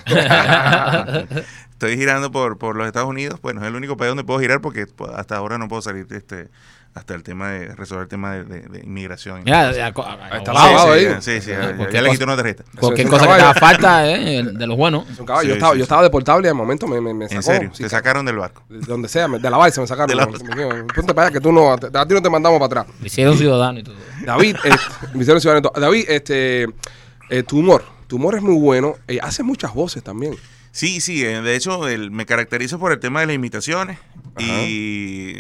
estoy 1.72 1.98
girando 1.98 2.32
por, 2.32 2.58
por 2.58 2.78
los 2.78 2.88
Estados 2.88 3.10
Unidos. 3.10 3.42
Bueno, 3.42 3.60
es 3.62 3.68
el 3.68 3.76
único 3.76 3.98
país 3.98 4.10
donde 4.12 4.24
puedo 4.24 4.40
girar 4.40 4.62
porque 4.62 4.86
pues, 4.88 5.12
hasta 5.14 5.36
ahora 5.36 5.58
no 5.58 5.68
puedo 5.68 5.82
salir 5.82 6.08
de 6.08 6.16
este 6.18 6.50
hasta 6.96 7.14
el 7.14 7.22
tema 7.22 7.50
de 7.52 7.76
resolver 7.76 8.04
el 8.04 8.10
tema 8.10 8.32
de, 8.34 8.44
de- 8.46 8.62
de 8.62 8.80
inmigración. 8.80 9.44
Mira, 9.46 9.72
ya, 9.72 9.90
está 9.90 10.02
Sí, 10.42 10.52
lavado 10.58 10.94
sí, 10.96 11.06
ahí. 11.06 11.16
Sí, 11.22 11.40
sí, 11.42 11.52
ya, 11.52 11.78
ya- 11.78 11.90
ya 11.92 12.02
le 12.02 12.10
quité 12.10 12.24
una 12.24 12.36
tarjeta. 12.36 12.64
cualquier 12.80 13.08
cosa 13.08 13.28
que 13.28 13.34
te 13.36 13.42
haga 13.42 13.54
falta, 13.54 14.10
eh, 14.10 14.44
de 14.44 14.68
los 14.68 14.76
buenos. 14.76 15.08
Es 15.08 15.20
un 15.20 15.26
caballo. 15.26 15.50
yo, 15.50 15.54
Sí, 15.54 15.58
estaba, 15.58 15.74
sí, 15.74 15.78
yo 15.78 15.84
estaba 15.84 16.02
deportable 16.02 16.48
y 16.48 16.50
de 16.50 16.54
momento 16.56 16.88
me, 16.88 17.00
me, 17.00 17.14
me 17.14 17.26
sacó. 17.28 17.36
En 17.38 17.44
serio, 17.44 17.70
Sí, 17.74 17.84
te 17.84 17.90
sacaron 17.90 18.26
del 18.26 18.38
barco. 18.38 18.64
de 18.68 18.80
donde 18.80 19.08
sea, 19.08 19.28
me- 19.28 19.38
de 19.38 19.50
la 19.52 19.64
Vice 19.64 19.80
me 19.80 19.86
sacaron. 19.86 20.08
De 20.10 20.16
la- 20.16 20.26
Me 20.26 20.34
dijeron, 20.40 20.88
Ponte 20.88 21.14
para 21.14 21.28
allá 21.28 21.34
que 21.36 21.40
tú 21.40 21.52
no, 21.52 21.72
a 21.74 21.78
ti 21.78 22.14
no 22.16 22.22
te 22.24 22.30
mandamos 22.30 22.60
para 22.68 22.82
atrás. 22.82 22.96
Hicieron 23.12 23.38
ciudadano 23.38 23.80
y 23.80 23.84
todo. 23.84 23.96
David, 24.26 24.56
eh, 24.64 24.70
me 25.14 25.22
hicieron 25.22 25.42
ciudadano. 25.42 25.72
David, 25.76 26.06
este, 26.08 26.68
eh, 27.30 27.44
tu 27.44 27.60
humor, 27.60 27.84
tu 28.08 28.16
humor 28.18 28.36
es 28.36 28.42
muy 28.42 28.56
bueno. 28.60 28.96
Eh, 29.08 29.20
haces 29.22 29.46
muchas 29.46 29.74
voces 29.74 30.04
también. 30.04 30.36
Sí, 30.72 31.02
sí, 31.02 31.24
eh, 31.26 31.42
de 31.42 31.56
hecho 31.56 31.88
el- 31.88 32.12
me 32.12 32.26
caracterizo 32.26 32.78
por 32.80 32.92
el 32.92 33.00
tema 33.00 33.22
de 33.22 33.26
las 33.28 33.36
imitaciones 33.36 33.98
y 34.40 35.36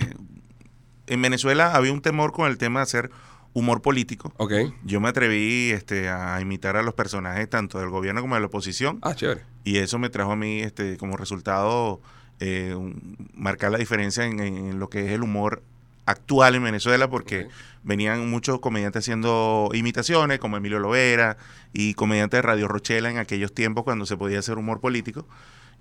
en 1.07 1.21
Venezuela 1.21 1.73
había 1.75 1.93
un 1.93 2.01
temor 2.01 2.31
con 2.33 2.49
el 2.49 2.57
tema 2.57 2.79
de 2.79 2.83
hacer 2.83 3.11
humor 3.53 3.81
político. 3.81 4.33
Ok. 4.37 4.53
Yo 4.83 4.99
me 4.99 5.09
atreví 5.09 5.71
este, 5.71 6.09
a 6.09 6.39
imitar 6.41 6.77
a 6.77 6.83
los 6.83 6.93
personajes 6.93 7.49
tanto 7.49 7.79
del 7.79 7.89
gobierno 7.89 8.21
como 8.21 8.35
de 8.35 8.41
la 8.41 8.47
oposición 8.47 8.99
Ah, 9.01 9.15
chévere. 9.15 9.41
y 9.63 9.77
eso 9.77 9.97
me 9.99 10.09
trajo 10.09 10.31
a 10.31 10.35
mí 10.35 10.61
este, 10.61 10.97
como 10.97 11.17
resultado 11.17 11.99
eh, 12.39 12.73
un- 12.77 13.17
marcar 13.33 13.71
la 13.71 13.77
diferencia 13.79 14.25
en, 14.25 14.39
en 14.39 14.79
lo 14.79 14.89
que 14.89 15.05
es 15.07 15.11
el 15.11 15.23
humor 15.23 15.61
actual 16.09 16.55
en 16.55 16.63
Venezuela 16.63 17.09
porque 17.09 17.47
venían 17.83 18.29
muchos 18.29 18.59
comediantes 18.59 19.03
haciendo 19.03 19.69
imitaciones 19.73 20.39
como 20.39 20.57
Emilio 20.57 20.79
Lovera 20.79 21.37
y 21.71 21.93
comediantes 21.93 22.39
de 22.39 22.41
Radio 22.41 22.67
Rochela 22.67 23.09
en 23.11 23.17
aquellos 23.17 23.53
tiempos 23.53 23.83
cuando 23.83 24.05
se 24.05 24.17
podía 24.17 24.39
hacer 24.39 24.57
humor 24.57 24.79
político 24.79 25.27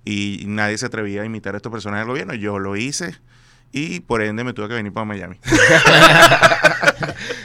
y 0.04 0.44
nadie 0.46 0.78
se 0.78 0.86
atrevía 0.86 1.22
a 1.22 1.24
imitar 1.24 1.54
a 1.54 1.58
estos 1.58 1.72
personajes 1.72 2.06
del 2.06 2.12
gobierno. 2.12 2.34
Yo 2.34 2.58
lo 2.58 2.76
hice 2.76 3.16
y 3.72 4.00
por 4.00 4.22
ende 4.22 4.44
me 4.44 4.52
tuve 4.52 4.68
que 4.68 4.74
venir 4.74 4.92
para 4.92 5.04
Miami. 5.04 5.38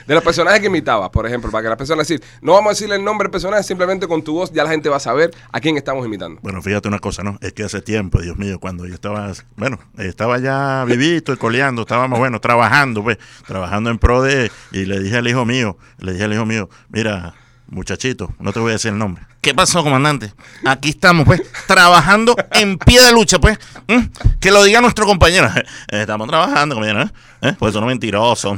De 0.07 0.13
los 0.13 0.23
personajes 0.23 0.59
que 0.59 0.67
imitabas, 0.67 1.09
por 1.09 1.25
ejemplo, 1.25 1.49
para 1.49 1.63
que 1.63 1.69
las 1.69 1.77
personas 1.77 2.07
decir, 2.07 2.21
no 2.41 2.53
vamos 2.53 2.71
a 2.71 2.73
decirle 2.73 2.95
el 2.95 3.03
nombre 3.03 3.25
del 3.25 3.31
personaje, 3.31 3.63
simplemente 3.63 4.07
con 4.07 4.21
tu 4.21 4.33
voz 4.33 4.51
ya 4.51 4.63
la 4.63 4.69
gente 4.69 4.89
va 4.89 4.97
a 4.97 4.99
saber 4.99 5.31
a 5.51 5.59
quién 5.61 5.77
estamos 5.77 6.05
imitando. 6.05 6.41
Bueno, 6.41 6.61
fíjate 6.61 6.89
una 6.89 6.99
cosa, 6.99 7.23
¿no? 7.23 7.37
Es 7.41 7.53
que 7.53 7.63
hace 7.63 7.81
tiempo, 7.81 8.21
Dios 8.21 8.37
mío, 8.37 8.59
cuando 8.59 8.85
yo 8.85 8.93
estaba, 8.93 9.31
bueno, 9.55 9.79
estaba 9.97 10.39
ya 10.39 10.83
vivito 10.85 11.31
y 11.33 11.37
coleando, 11.37 11.83
estábamos, 11.83 12.19
bueno, 12.19 12.41
trabajando, 12.41 13.01
pues, 13.01 13.17
trabajando 13.47 13.89
en 13.89 13.97
pro 13.97 14.21
de, 14.21 14.51
y 14.71 14.85
le 14.85 14.99
dije 14.99 15.17
al 15.17 15.27
hijo 15.27 15.45
mío, 15.45 15.77
le 15.99 16.13
dije 16.13 16.25
al 16.25 16.33
hijo 16.33 16.45
mío, 16.45 16.69
mira, 16.89 17.33
muchachito, 17.67 18.33
no 18.39 18.51
te 18.53 18.59
voy 18.59 18.69
a 18.69 18.73
decir 18.73 18.91
el 18.91 18.97
nombre. 18.97 19.23
¿Qué 19.41 19.53
pasó, 19.53 19.83
comandante? 19.83 20.31
Aquí 20.65 20.89
estamos, 20.89 21.25
pues, 21.25 21.41
trabajando 21.67 22.35
en 22.51 22.77
pie 22.77 23.01
de 23.01 23.11
lucha, 23.11 23.39
pues. 23.39 23.57
¿Mm? 23.87 24.03
Que 24.39 24.51
lo 24.51 24.63
diga 24.63 24.79
nuestro 24.79 25.05
compañero. 25.05 25.49
Estamos 25.89 26.27
trabajando, 26.29 26.75
compañero, 26.75 27.03
¿eh? 27.03 27.11
¿Eh? 27.41 27.55
Pues 27.59 27.73
son 27.73 27.85
mentirosos, 27.85 28.57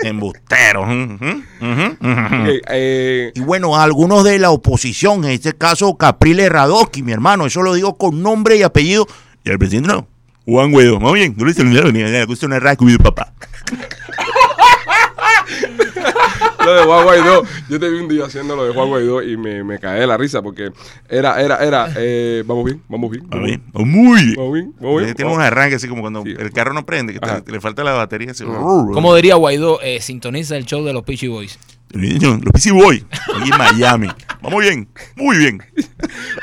embusteros. 0.00 0.84
eh, 2.70 3.32
Y 3.34 3.40
bueno, 3.40 3.76
algunos 3.76 4.22
de 4.24 4.38
la 4.38 4.50
oposición, 4.50 5.24
en 5.24 5.30
este 5.30 5.54
caso 5.56 5.96
Capriles 5.96 6.50
Radoski, 6.50 7.02
mi 7.02 7.12
hermano, 7.12 7.46
eso 7.46 7.62
lo 7.62 7.72
digo 7.72 7.96
con 7.96 8.22
nombre 8.22 8.56
y 8.56 8.62
apellido. 8.62 9.06
Y 9.44 9.50
el 9.50 9.58
presidente 9.58 9.88
no. 9.88 10.06
Juan 10.44 10.72
Guaidó, 10.72 10.98
muy 10.98 11.20
bien, 11.20 11.34
no 11.36 11.44
le 11.44 11.50
hice 11.52 11.62
el 11.62 11.68
dinero, 11.68 11.92
ni 11.92 12.02
una 12.02 12.58
raca, 12.60 12.84
mi 12.84 12.96
papá. 12.96 13.32
Lo 16.68 16.74
de 16.80 16.84
Juan 16.84 17.04
Guaidó, 17.04 17.42
yo 17.68 17.80
te 17.80 17.88
vi 17.90 17.98
un 17.98 18.08
día 18.08 18.24
haciendo 18.26 18.54
lo 18.56 18.64
de 18.66 18.72
Juan 18.72 18.88
Guaidó 18.88 19.22
y 19.22 19.36
me, 19.36 19.64
me 19.64 19.78
caí 19.78 20.00
de 20.00 20.06
la 20.06 20.16
risa 20.16 20.42
porque 20.42 20.70
era, 21.08 21.40
era, 21.40 21.56
era, 21.64 21.88
eh, 21.96 22.42
vamos 22.46 22.64
bien, 22.64 22.82
vamos 22.88 23.10
bien, 23.10 23.24
Muy 23.28 23.30
vamos 23.30 23.46
bien, 23.46 23.62
muy 23.72 24.22
bien. 24.22 24.34
vamos 24.36 24.52
bien, 24.54 24.74
vamos 24.80 24.96
bien. 24.98 25.10
Eh, 25.10 25.14
Tiene 25.14 25.32
un 25.34 25.40
arranque 25.40 25.76
así 25.76 25.88
como 25.88 26.02
cuando 26.02 26.22
Sí. 26.24 26.34
el 26.38 26.52
carro 26.52 26.72
no 26.72 26.84
prende, 26.86 27.12
que 27.12 27.20
te- 27.20 27.28
Ajá. 27.30 27.42
le 27.46 27.60
falta 27.60 27.82
la 27.84 27.92
batería. 27.92 28.30
así. 28.32 28.44
Como 28.44 29.14
diría 29.14 29.34
Guaidó, 29.36 29.80
eh, 29.82 30.00
sintoniza 30.00 30.56
el 30.56 30.64
show 30.66 30.84
de 30.84 30.92
los 30.92 31.02
Peachy 31.04 31.28
Boys. 31.28 31.58
Los 31.90 32.52
PC 32.52 32.70
Boy, 32.72 33.06
aquí 33.34 33.50
en 33.50 33.56
Miami. 33.56 34.08
Vamos 34.42 34.60
bien, 34.62 34.88
muy 35.16 35.38
bien. 35.38 35.62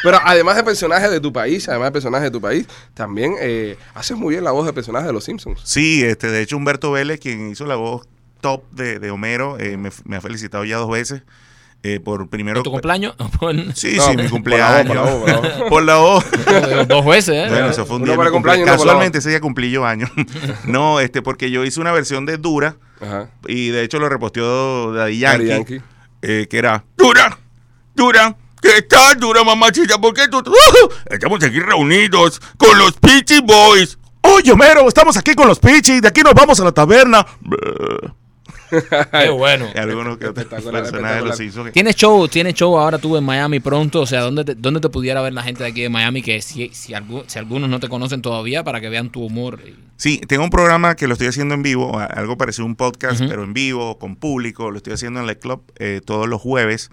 Pero 0.01 0.17
además 0.23 0.55
de 0.55 0.63
personajes 0.63 1.11
de 1.11 1.19
tu 1.19 1.31
país, 1.31 1.69
además 1.69 1.89
de 1.89 1.91
personajes 1.91 2.23
de 2.25 2.31
tu 2.31 2.41
país, 2.41 2.65
también 2.95 3.35
eh, 3.39 3.77
haces 3.93 4.17
muy 4.17 4.31
bien 4.33 4.43
la 4.43 4.49
voz 4.51 4.65
de 4.65 4.73
personajes 4.73 5.05
de 5.05 5.13
los 5.13 5.23
Simpsons. 5.23 5.61
Sí, 5.63 6.03
este, 6.03 6.31
de 6.31 6.41
hecho 6.41 6.57
Humberto 6.57 6.91
Vélez, 6.91 7.19
quien 7.19 7.51
hizo 7.51 7.65
la 7.67 7.75
voz 7.75 8.07
top 8.45 8.63
de, 8.71 8.99
de 8.99 9.09
Homero, 9.11 9.57
eh, 9.59 9.75
me, 9.77 9.89
me 10.03 10.17
ha 10.17 10.21
felicitado 10.21 10.63
ya 10.65 10.77
dos 10.77 10.89
veces. 10.91 11.23
eh, 11.83 11.99
por 11.99 12.29
primero... 12.29 12.57
¿Por 12.59 12.63
tu 12.65 12.71
cumpleaños? 12.71 13.15
Por- 13.39 13.55
Sí, 13.75 13.95
No, 13.97 14.03
sí, 14.09 14.17
mi 14.17 14.27
cumpleaños. 14.29 14.87
por 14.87 14.95
la 14.95 15.01
voz, 15.03 15.69
por 15.69 15.83
la 15.83 15.95
voz. 15.97 16.23
Por 16.23 16.51
la 16.51 16.75
voz. 16.75 16.87
Dos 16.87 17.05
veces, 17.05 17.35
¿eh? 17.35 17.47
Bueno, 17.49 17.67
eso 17.69 17.85
fue 17.85 17.95
un 17.97 18.03
Uno 18.03 18.11
día. 18.11 18.17
para 18.17 18.31
cumpleaños, 18.31 18.65
Casualmente 18.69 19.17
ese 19.19 19.29
día 19.29 19.39
cumplí 19.41 19.69
yo 19.71 19.85
años. 19.85 20.09
no, 20.65 20.99
este, 20.99 21.21
porque 21.21 21.49
yo 21.51 21.63
hice 21.65 21.79
una 21.79 21.91
versión 21.91 22.25
de 22.27 22.37
Dura 22.37 22.75
Ajá. 23.01 23.29
y 23.47 23.69
de 23.69 23.83
hecho 23.83 23.99
lo 23.99 24.09
reposteó 24.09 24.93
Daddy 24.93 25.19
Yankee, 25.19 25.47
Yankee. 25.47 25.81
eh, 26.21 26.47
que 26.49 26.57
era 26.57 26.83
Dura, 26.97 27.37
Dura. 27.95 28.35
¿Qué 28.61 28.81
tal, 28.81 29.19
Dura, 29.19 29.43
mamachita? 29.43 29.99
¿Por 29.99 30.13
qué 30.15 30.27
tú? 30.27 30.39
¡Uh! 30.39 30.89
Estamos 31.13 31.43
aquí 31.43 31.59
reunidos 31.59 32.39
con 32.57 32.77
los 32.79 32.93
Peachy 32.93 33.41
Boys. 33.41 33.97
Oye, 34.23 34.51
Homero, 34.53 34.87
estamos 34.87 35.15
aquí 35.17 35.35
con 35.35 35.47
los 35.47 35.59
Pichis, 35.59 36.01
de 36.01 36.07
aquí 36.07 36.21
nos 36.21 36.33
vamos 36.33 36.59
a 36.59 36.63
la 36.63 36.71
taberna. 36.71 37.23
Qué 39.11 39.29
bueno. 39.29 39.67
Y 39.73 39.77
algunos 39.77 40.17
que 40.17 40.27
otros 40.27 40.45
Espectacular, 40.45 40.83
personajes 40.83 41.17
de 41.23 41.27
los 41.29 41.37
Simpsons. 41.37 41.71
¿Tienes 41.71 41.95
show, 41.95 42.27
tienes 42.27 42.53
show 42.55 42.77
ahora 42.77 42.97
tú 42.97 43.15
en 43.17 43.23
Miami 43.23 43.59
pronto? 43.59 44.01
O 44.01 44.05
sea, 44.05 44.21
¿dónde 44.21 44.43
te, 44.45 44.55
dónde 44.55 44.79
te 44.79 44.89
pudiera 44.89 45.21
ver 45.21 45.33
la 45.33 45.43
gente 45.43 45.63
de 45.63 45.69
aquí 45.69 45.81
de 45.81 45.89
Miami? 45.89 46.21
Que 46.21 46.41
si, 46.41 46.69
si, 46.69 46.93
algu- 46.93 47.23
si 47.27 47.39
algunos 47.39 47.69
no 47.69 47.79
te 47.79 47.87
conocen 47.89 48.21
todavía, 48.21 48.63
para 48.63 48.81
que 48.81 48.89
vean 48.89 49.09
tu 49.09 49.23
humor. 49.25 49.59
Sí, 49.97 50.19
tengo 50.27 50.43
un 50.43 50.49
programa 50.49 50.95
que 50.95 51.07
lo 51.07 51.13
estoy 51.13 51.27
haciendo 51.27 51.53
en 51.55 51.63
vivo, 51.63 51.97
algo 51.99 52.37
parecido 52.37 52.63
a 52.63 52.67
un 52.67 52.75
podcast, 52.75 53.21
pero 53.27 53.43
en 53.43 53.53
vivo, 53.53 53.97
con 53.99 54.15
público. 54.15 54.71
Lo 54.71 54.77
estoy 54.77 54.93
haciendo 54.93 55.19
en 55.19 55.27
la 55.27 55.35
club 55.35 55.63
eh, 55.77 56.01
todos 56.05 56.27
los 56.27 56.41
jueves. 56.41 56.89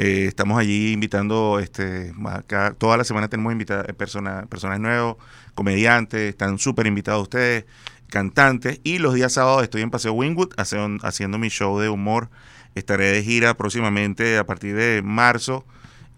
Eh, 0.00 0.26
estamos 0.28 0.60
allí 0.60 0.92
invitando, 0.92 1.58
este, 1.58 2.12
cada- 2.46 2.70
toda 2.74 2.96
la 2.96 3.02
semana 3.02 3.26
tenemos 3.28 3.52
invita- 3.52 3.84
eh, 3.88 3.92
persona- 3.94 4.46
personas 4.48 4.78
nuevos, 4.78 5.16
comediantes, 5.56 6.28
están 6.30 6.58
súper 6.60 6.86
invitados 6.86 7.22
ustedes, 7.24 7.64
cantantes. 8.08 8.80
Y 8.84 8.98
los 8.98 9.14
días 9.14 9.32
sábados 9.32 9.62
estoy 9.62 9.82
en 9.82 9.90
Paseo 9.90 10.12
Wingwood 10.12 10.54
haciendo 10.56 11.38
mi 11.38 11.48
show 11.48 11.78
de 11.78 11.88
humor. 11.88 12.30
Estaré 12.74 13.12
de 13.12 13.22
gira 13.22 13.56
próximamente 13.56 14.38
a 14.38 14.46
partir 14.46 14.74
de 14.74 15.02
marzo. 15.02 15.64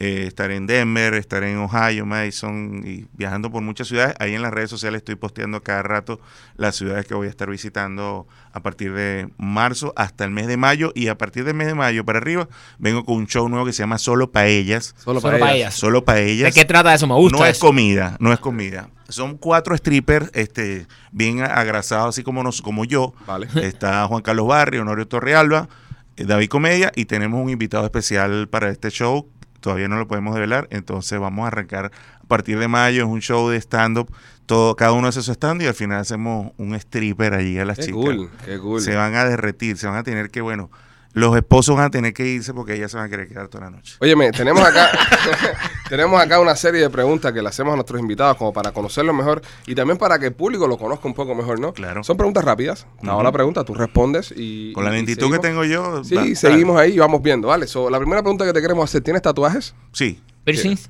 Eh, 0.03 0.25
estaré 0.27 0.57
en 0.57 0.67
Denver, 0.67 1.13
estaré 1.13 1.53
en 1.53 1.59
Ohio, 1.59 2.07
Madison 2.07 2.83
y 2.87 3.05
viajando 3.13 3.51
por 3.51 3.61
muchas 3.61 3.87
ciudades. 3.87 4.15
Ahí 4.19 4.35
en 4.35 4.41
las 4.41 4.51
redes 4.51 4.71
sociales 4.71 5.01
estoy 5.01 5.17
posteando 5.17 5.63
cada 5.63 5.83
rato 5.83 6.19
las 6.57 6.75
ciudades 6.75 7.05
que 7.05 7.13
voy 7.13 7.27
a 7.27 7.31
estar 7.31 7.51
visitando 7.51 8.27
a 8.51 8.61
partir 8.61 8.95
de 8.95 9.29
marzo 9.37 9.93
hasta 9.97 10.25
el 10.25 10.31
mes 10.31 10.47
de 10.47 10.57
mayo. 10.57 10.91
Y 10.95 11.09
a 11.09 11.19
partir 11.19 11.45
del 11.45 11.53
mes 11.53 11.67
de 11.67 11.75
mayo 11.75 12.03
para 12.07 12.19
arriba 12.19 12.49
vengo 12.79 13.05
con 13.05 13.17
un 13.17 13.27
show 13.27 13.47
nuevo 13.51 13.67
que 13.67 13.75
se 13.75 13.83
llama 13.83 13.99
Solo 13.99 14.33
para 14.33 14.47
ellas. 14.47 14.95
Solo, 14.97 15.21
Solo 15.21 15.39
para 15.39 15.55
ellas. 15.55 15.75
Solo 15.75 16.03
para 16.03 16.21
ellas. 16.21 16.55
¿De 16.55 16.59
qué 16.59 16.65
trata 16.65 16.95
eso? 16.95 17.07
Me 17.07 17.15
gusta. 17.17 17.37
No 17.37 17.45
es 17.45 17.59
comida, 17.59 18.17
no 18.21 18.33
es 18.33 18.39
comida. 18.39 18.89
Son 19.11 19.37
cuatro 19.37 19.77
strippers, 19.77 20.31
este, 20.33 20.87
bien 21.13 21.43
agrasados, 21.43 22.15
así 22.15 22.23
como, 22.23 22.43
nos, 22.43 22.63
como 22.63 22.87
yo. 22.87 23.13
Vale. 23.27 23.49
Está 23.63 24.07
Juan 24.07 24.23
Carlos 24.23 24.47
Barrio, 24.47 24.81
Honorio 24.81 25.07
Torrealba, 25.07 25.69
eh, 26.17 26.25
David 26.25 26.49
Comedia 26.49 26.91
y 26.97 27.05
tenemos 27.05 27.45
un 27.45 27.51
invitado 27.51 27.85
especial 27.85 28.49
para 28.49 28.71
este 28.71 28.89
show. 28.89 29.29
Todavía 29.61 29.89
no 29.89 29.97
lo 29.97 30.09
podemos 30.09 30.35
develar, 30.35 30.67
entonces 30.71 31.19
vamos 31.19 31.45
a 31.45 31.49
arrancar 31.49 31.87
a 32.23 32.27
partir 32.27 32.59
de 32.59 32.69
mayo. 32.69 33.05
Es 33.05 33.09
un 33.09 33.21
show 33.21 33.49
de 33.49 33.57
stand-up. 33.61 34.13
Todo, 34.47 34.75
cada 34.75 34.93
uno 34.93 35.09
hace 35.09 35.23
su 35.23 35.33
stand 35.33 35.63
y 35.63 35.67
al 35.67 35.75
final 35.75 36.01
hacemos 36.01 36.53
un 36.57 36.75
stripper 36.75 37.35
allí 37.35 37.59
a 37.59 37.65
las 37.65 37.79
Qué 37.79 37.85
chicas. 37.87 38.01
cool, 38.01 38.31
qué 38.45 38.59
cool. 38.59 38.81
Se 38.81 38.97
van 38.97 39.15
a 39.15 39.25
derretir, 39.25 39.77
se 39.79 39.87
van 39.87 39.97
a 39.97 40.03
tener 40.03 40.31
que, 40.31 40.41
bueno, 40.41 40.71
los 41.13 41.37
esposos 41.37 41.77
van 41.77 41.87
a 41.87 41.91
tener 41.91 42.13
que 42.15 42.25
irse 42.27 42.55
porque 42.55 42.75
ellas 42.75 42.91
se 42.91 42.97
van 42.97 43.07
a 43.07 43.09
querer 43.09 43.29
quedar 43.29 43.49
toda 43.49 43.65
la 43.65 43.71
noche. 43.71 43.97
Óyeme, 44.01 44.31
tenemos 44.33 44.63
acá, 44.63 44.91
tenemos 45.89 46.21
acá 46.21 46.39
una 46.41 46.55
serie 46.57 46.81
de 46.81 46.91
preguntas 46.91 47.33
que 47.33 47.43
le 47.43 47.49
hacemos 47.49 47.73
a 47.73 47.77
nuestros 47.77 48.01
invitados 48.01 48.37
como 48.37 48.53
para 48.53 48.73
conocerlo 48.73 49.13
mejor 49.13 49.43
y 49.67 49.75
también 49.75 49.99
para 49.99 50.19
que 50.19 50.27
el 50.27 50.33
público 50.33 50.67
lo 50.69 50.79
conozca 50.79 51.09
un 51.09 51.15
poco 51.15 51.35
mejor, 51.35 51.59
¿no? 51.59 51.73
Claro. 51.73 52.05
Son 52.05 52.17
preguntas 52.17 52.45
rápidas. 52.45 52.87
Hago 53.03 53.15
Ujú. 53.17 53.23
la 53.25 53.33
pregunta, 53.33 53.65
tú 53.65 53.75
respondes 53.75 54.33
y... 54.37 54.73
Con 54.73 54.85
la 54.85 54.91
lentitud 54.91 55.31
que 55.33 55.39
tengo 55.41 55.65
yo. 55.65 56.05
Sí, 56.05 56.15
va- 56.15 56.25
seguimos 56.35 56.79
ahí 56.79 56.93
y 56.95 56.99
vamos 56.99 57.21
viendo. 57.23 57.49
Vale, 57.49 57.67
so, 57.67 57.91
la 57.91 57.99
primera 57.99 58.23
pregunta 58.23 58.45
que 58.45 58.53
te 58.53 58.61
queremos 58.63 58.85
hacer, 58.89 59.03
¿tienes 59.03 59.23
tatuajes? 59.23 59.75
Sí. 59.93 60.21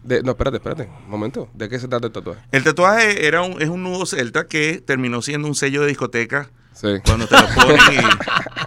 De- 0.05 0.23
no, 0.23 0.31
espérate, 0.33 0.57
espérate. 0.59 0.89
Un 1.05 1.11
momento. 1.11 1.49
¿De 1.55 1.69
qué 1.69 1.79
se 1.79 1.87
trata 1.89 2.07
el 2.07 2.12
tatuaje? 2.12 2.41
El 2.53 2.65
tatuaje 2.65 3.27
era 3.27 3.43
un, 3.43 3.61
es 3.61 3.69
un 3.69 3.83
nudo 3.83 4.07
celta 4.07 4.47
que 4.47 4.83
terminó 4.87 5.21
siendo 5.23 5.49
un 5.49 5.55
sello 5.55 5.83
de 5.83 5.89
discoteca 5.89 6.50
Sí. 6.73 6.89
cuando 7.05 7.27
te 7.27 7.37
lo 7.39 7.47
ponen 7.55 7.77
y 7.93 7.97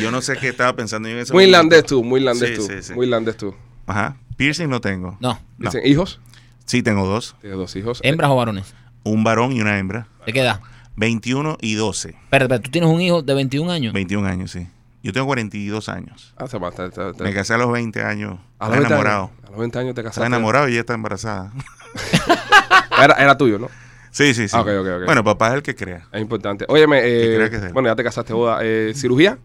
yo 0.00 0.10
no 0.10 0.20
sé 0.22 0.36
qué 0.36 0.48
estaba 0.48 0.74
pensando 0.74 1.08
yo 1.08 1.14
en 1.16 1.20
ese 1.22 1.32
Muy 1.32 1.44
momento. 1.46 1.56
irlandés 1.58 1.86
tú, 1.86 2.04
muy 2.04 2.20
irlandés 2.20 2.48
Sí, 2.50 2.54
tú. 2.56 2.62
sí, 2.62 2.74
sí. 2.82 2.94
Muy 2.94 3.06
irlandés 3.06 3.36
tú. 3.36 3.54
Ajá. 3.86 4.16
Piercing 4.36 4.68
no 4.68 4.80
tengo. 4.80 5.16
No. 5.20 5.40
No. 5.58 5.70
Dicen, 5.70 5.82
¿hijos? 5.84 6.20
Sí, 6.66 6.82
tengo 6.82 7.06
dos. 7.06 7.34
Tienes 7.40 7.58
dos 7.58 7.74
hijos. 7.76 8.00
¿Hembras 8.02 8.30
o 8.30 8.36
varones? 8.36 8.74
Un 9.04 9.24
varón 9.24 9.52
y 9.52 9.60
una 9.60 9.78
hembra. 9.78 10.06
¿De 10.26 10.32
qué 10.32 10.40
edad? 10.40 10.60
21 10.96 11.56
y 11.60 11.74
12. 11.74 12.10
Espera, 12.10 12.44
espera, 12.44 12.60
tú 12.60 12.70
tienes 12.70 12.90
un 12.90 13.00
hijo 13.00 13.22
de 13.22 13.32
21 13.34 13.70
años. 13.72 13.92
21 13.94 14.26
años, 14.28 14.50
sí. 14.50 14.66
Yo 15.02 15.12
tengo 15.12 15.26
42 15.26 15.88
años. 15.88 16.34
Ah, 16.36 16.46
se 16.48 16.58
va, 16.58 16.68
está- 16.70 16.86
está- 16.86 17.12
Me 17.22 17.32
casé 17.32 17.54
a 17.54 17.58
los 17.58 17.70
20 17.72 18.02
años. 18.02 18.38
a 18.58 18.64
los 18.66 18.72
20 18.78 18.86
enamorado. 18.88 19.24
años- 19.32 19.44
A 19.46 19.50
los 19.50 19.58
20 19.60 19.78
años 19.78 19.94
te 19.94 20.02
casaste. 20.02 20.20
Estaba 20.20 20.26
enamorado 20.26 20.68
y 20.68 20.72
ella 20.72 20.80
está 20.80 20.94
embarazada. 20.94 21.52
Era, 23.02 23.14
era 23.14 23.36
tuyo, 23.38 23.58
¿no? 23.58 23.68
Sí, 24.10 24.34
sí, 24.34 24.48
sí. 24.48 24.56
Ah, 24.56 24.62
ok, 24.62 24.68
ok, 24.80 24.86
ok. 24.98 25.04
Bueno, 25.06 25.22
papá 25.22 25.48
es 25.48 25.54
el 25.54 25.62
que 25.62 25.74
crea. 25.76 26.06
Es 26.12 26.20
importante. 26.20 26.64
Óyeme, 26.68 27.00
eh, 27.04 27.34
crea 27.36 27.50
que 27.50 27.56
es 27.56 27.62
él. 27.62 27.72
bueno, 27.72 27.88
ya 27.88 27.94
te 27.94 28.02
casaste, 28.02 28.32
boda. 28.32 28.58
Eh, 28.62 28.92
¿Cirugía? 28.96 29.38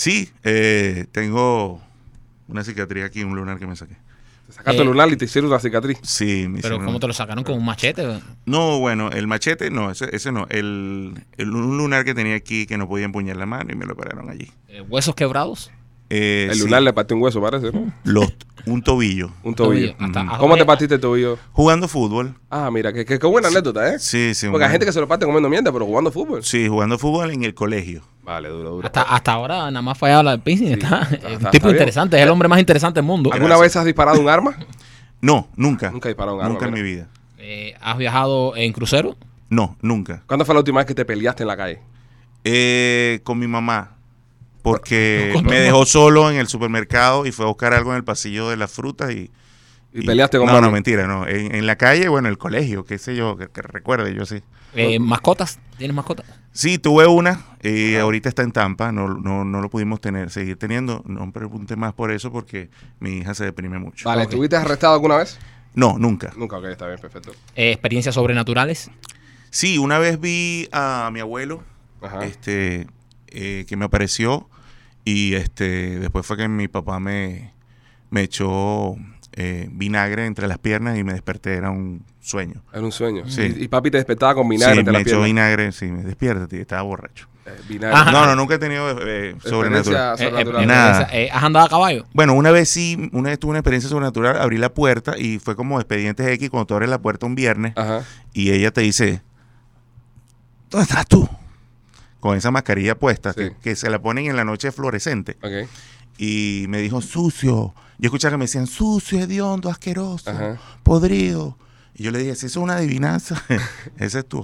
Sí, 0.00 0.30
eh, 0.44 1.04
tengo 1.12 1.78
una 2.48 2.64
cicatriz 2.64 3.04
aquí, 3.04 3.22
un 3.22 3.36
lunar 3.36 3.58
que 3.58 3.66
me 3.66 3.76
saqué. 3.76 3.96
Te 4.46 4.52
sacaste 4.54 4.78
Eh, 4.78 4.80
el 4.80 4.88
lunar 4.88 5.10
y 5.12 5.16
te 5.18 5.26
hicieron 5.26 5.50
una 5.50 5.60
cicatriz. 5.60 5.98
Sí, 6.02 6.48
me 6.48 6.62
Pero 6.62 6.76
hicieron- 6.76 6.86
¿cómo 6.86 7.00
te 7.00 7.06
lo 7.06 7.12
sacaron 7.12 7.44
con 7.44 7.58
un 7.58 7.66
machete? 7.66 8.18
No, 8.46 8.78
bueno, 8.78 9.10
el 9.10 9.26
machete, 9.26 9.70
no, 9.70 9.90
ese, 9.90 10.08
ese 10.16 10.32
no. 10.32 10.46
El, 10.48 11.22
el- 11.36 11.50
un 11.54 11.76
lunar 11.76 12.06
que 12.06 12.14
tenía 12.14 12.34
aquí 12.34 12.64
que 12.66 12.78
no 12.78 12.88
podía 12.88 13.04
empuñar 13.04 13.36
la 13.36 13.44
mano 13.44 13.74
y 13.74 13.76
me 13.76 13.84
lo 13.84 13.92
operaron 13.92 14.30
allí. 14.30 14.50
Eh, 14.68 14.80
¿Huesos 14.80 15.14
quebrados? 15.14 15.70
Eh, 16.10 16.48
el 16.50 16.56
sí, 16.56 16.62
lunar 16.64 16.82
le 16.82 16.92
partió 16.92 17.16
un 17.16 17.22
hueso, 17.22 17.40
parece, 17.40 17.70
¿no? 17.72 17.92
los- 18.04 18.34
un 18.66 18.82
tobillo. 18.82 19.30
Un 19.42 19.54
tobillo. 19.54 19.94
¿Cómo 20.38 20.56
te 20.56 20.64
partiste 20.66 20.96
el 20.96 21.00
tobillo? 21.00 21.38
Jugando 21.52 21.88
fútbol. 21.88 22.34
Ah, 22.50 22.68
mira, 22.70 22.92
qué, 22.92 23.04
qué, 23.06 23.18
qué 23.18 23.26
buena 23.26 23.48
anécdota, 23.48 23.94
¿eh? 23.94 23.98
Sí, 23.98 24.34
sí. 24.34 24.48
Porque 24.50 24.64
hay 24.66 24.70
gente 24.72 24.84
que 24.84 24.92
se 24.92 25.00
lo 25.00 25.08
parte 25.08 25.24
comiendo 25.24 25.48
mierda, 25.48 25.72
pero 25.72 25.86
jugando 25.86 26.12
fútbol. 26.12 26.44
Sí, 26.44 26.68
jugando 26.68 26.98
fútbol 26.98 27.30
en 27.30 27.44
el 27.44 27.54
colegio. 27.54 28.02
Vale, 28.22 28.48
duro, 28.50 28.70
duro. 28.70 28.86
Hasta, 28.86 29.02
hasta 29.02 29.32
ahora 29.32 29.70
nada 29.70 29.80
más 29.82 29.96
fallado 29.96 30.22
la 30.24 30.32
del 30.32 30.40
piercing. 30.40 30.72
está, 30.72 31.02
es 31.10 31.24
un 31.24 31.30
está 31.32 31.50
tipo 31.52 31.68
bien. 31.68 31.76
interesante, 31.76 32.16
es 32.18 32.22
el 32.22 32.28
hombre 32.28 32.48
más 32.48 32.58
interesante 32.58 32.98
del 33.00 33.06
mundo. 33.06 33.30
¿Alguna 33.32 33.56
vez 33.56 33.74
has 33.76 33.84
disparado 33.84 34.20
un 34.20 34.28
arma? 34.28 34.54
No, 35.22 35.48
nunca. 35.54 35.90
Nunca 35.90 36.08
he 36.08 36.12
disparado 36.12 36.36
un 36.36 36.42
arma, 36.42 36.52
Nunca 36.54 36.66
en 36.66 36.72
mi 36.72 36.80
vida. 36.82 37.08
Eh, 37.36 37.74
¿Has 37.82 37.98
viajado 37.98 38.56
en 38.56 38.72
crucero? 38.72 39.16
No, 39.50 39.76
nunca. 39.82 40.22
¿Cuándo 40.26 40.46
fue 40.46 40.54
la 40.54 40.60
última 40.60 40.78
vez 40.80 40.86
que 40.86 40.94
te 40.94 41.04
peleaste 41.04 41.42
en 41.42 41.46
la 41.48 41.56
calle? 41.58 41.80
Eh, 42.44 43.20
con 43.22 43.38
mi 43.38 43.46
mamá. 43.46 43.96
Porque 44.62 45.40
me 45.44 45.60
dejó 45.60 45.86
solo 45.86 46.30
en 46.30 46.36
el 46.38 46.46
supermercado 46.46 47.26
y 47.26 47.32
fue 47.32 47.44
a 47.46 47.48
buscar 47.48 47.72
algo 47.74 47.90
en 47.92 47.96
el 47.96 48.04
pasillo 48.04 48.48
de 48.50 48.56
las 48.56 48.70
frutas 48.72 49.10
y... 49.12 49.30
¿Y 49.92 50.06
peleaste 50.06 50.38
con 50.38 50.46
No, 50.46 50.60
no, 50.60 50.70
mentira, 50.70 51.06
no. 51.08 51.26
En, 51.26 51.52
en 51.52 51.66
la 51.66 51.74
calle, 51.76 52.08
bueno, 52.08 52.28
el 52.28 52.38
colegio, 52.38 52.84
qué 52.84 52.96
sé 52.98 53.16
yo, 53.16 53.36
que, 53.36 53.48
que 53.48 53.60
recuerde, 53.62 54.14
yo 54.14 54.24
sí. 54.24 54.40
Eh, 54.74 55.00
¿Mascotas? 55.00 55.58
¿Tienes 55.78 55.96
mascotas? 55.96 56.26
Sí, 56.52 56.78
tuve 56.78 57.06
una, 57.06 57.44
y 57.62 57.96
ahorita 57.96 58.28
está 58.28 58.42
en 58.42 58.52
Tampa, 58.52 58.92
no, 58.92 59.08
no, 59.08 59.44
no 59.44 59.60
lo 59.60 59.68
pudimos 59.70 60.00
tener, 60.00 60.30
seguir 60.30 60.56
teniendo. 60.58 61.02
No 61.06 61.26
me 61.26 61.32
pregunte 61.32 61.74
más 61.74 61.92
por 61.92 62.12
eso 62.12 62.30
porque 62.30 62.70
mi 63.00 63.18
hija 63.18 63.34
se 63.34 63.44
deprime 63.46 63.78
mucho. 63.80 64.08
Vale, 64.08 64.22
Ok. 64.22 64.30
¿estuviste 64.30 64.56
arrestado 64.56 64.94
alguna 64.94 65.16
vez? 65.16 65.38
No, 65.74 65.96
nunca. 65.98 66.32
Nunca, 66.36 66.58
ok, 66.58 66.66
está 66.66 66.86
bien, 66.86 66.98
perfecto. 67.00 67.32
Eh, 67.56 67.72
¿Experiencias 67.72 68.14
sobrenaturales? 68.14 68.90
Sí, 69.50 69.78
una 69.78 69.98
vez 69.98 70.20
vi 70.20 70.68
a 70.70 71.10
mi 71.12 71.18
abuelo, 71.20 71.62
Ajá. 72.00 72.24
este, 72.26 72.86
eh, 73.28 73.64
que 73.68 73.76
me 73.76 73.84
apareció 73.86 74.48
y 75.04 75.34
este, 75.34 75.98
después 75.98 76.26
fue 76.26 76.36
que 76.36 76.48
mi 76.48 76.68
papá 76.68 77.00
me, 77.00 77.52
me 78.10 78.22
echó 78.22 78.96
eh, 79.32 79.68
vinagre 79.72 80.26
entre 80.26 80.48
las 80.48 80.58
piernas 80.58 80.98
y 80.98 81.04
me 81.04 81.12
desperté, 81.12 81.54
era 81.54 81.70
un 81.70 82.04
sueño. 82.20 82.62
Era 82.72 82.82
un 82.82 82.92
sueño. 82.92 83.28
Sí. 83.28 83.54
Y, 83.56 83.64
y 83.64 83.68
papi 83.68 83.90
te 83.90 83.98
despertaba 83.98 84.34
con 84.34 84.48
vinagre 84.48 84.74
sí, 84.74 84.78
entre 84.80 84.92
me 84.92 84.98
las 84.98 85.06
echó 85.06 85.10
piernas. 85.22 85.26
vinagre, 85.26 85.72
sí, 85.72 85.86
me 85.86 86.02
despierta, 86.02 86.46
tío, 86.46 86.60
estaba 86.60 86.82
borracho. 86.82 87.26
Eh, 87.46 87.50
vinagre. 87.68 88.12
No, 88.12 88.26
no, 88.26 88.36
nunca 88.36 88.56
he 88.56 88.58
tenido 88.58 88.96
eh, 89.06 89.34
sobrenatural. 89.42 90.20
Eh, 90.20 90.44
eh. 90.60 90.66
Nada. 90.66 91.08
¿Has 91.32 91.42
andado 91.42 91.66
a 91.66 91.68
caballo? 91.68 92.06
Bueno, 92.12 92.34
una 92.34 92.50
vez 92.50 92.68
sí, 92.68 93.08
una 93.12 93.30
vez 93.30 93.38
tuve 93.38 93.50
una 93.50 93.60
experiencia 93.60 93.88
sobrenatural, 93.88 94.38
abrí 94.38 94.58
la 94.58 94.74
puerta 94.74 95.16
y 95.16 95.38
fue 95.38 95.56
como 95.56 95.80
expedientes 95.80 96.26
X 96.26 96.50
cuando 96.50 96.66
tú 96.66 96.74
abres 96.74 96.90
la 96.90 96.98
puerta 97.00 97.24
un 97.26 97.34
viernes 97.34 97.72
Ajá. 97.76 98.04
y 98.34 98.50
ella 98.52 98.70
te 98.70 98.82
dice, 98.82 99.22
¿dónde 100.68 100.84
estás 100.84 101.06
tú? 101.06 101.28
Con 102.20 102.36
esa 102.36 102.50
mascarilla 102.50 102.98
puesta, 102.98 103.32
Sí. 103.32 103.40
que, 103.40 103.56
que 103.62 103.76
se 103.76 103.88
la 103.90 104.00
ponen 104.00 104.26
en 104.26 104.36
la 104.36 104.44
noche 104.44 104.70
fluorescente. 104.72 105.36
Y 106.18 106.66
me 106.68 106.78
dijo, 106.80 107.00
sucio. 107.00 107.74
Yo 107.98 108.06
escuchaba 108.06 108.32
que 108.32 108.38
me 108.38 108.44
decían, 108.44 108.66
sucio, 108.66 109.18
hediondo, 109.20 109.68
asqueroso, 109.70 110.30
Ajá. 110.30 110.58
podrido. 110.82 111.56
Y 111.94 112.04
yo 112.04 112.10
le 112.12 112.18
dije, 112.18 112.34
si 112.34 112.46
eso 112.46 112.60
es 112.60 112.62
una 112.64 112.76
adivinanza, 112.76 113.42
ese 113.98 114.20
es 114.20 114.26
tú. 114.28 114.42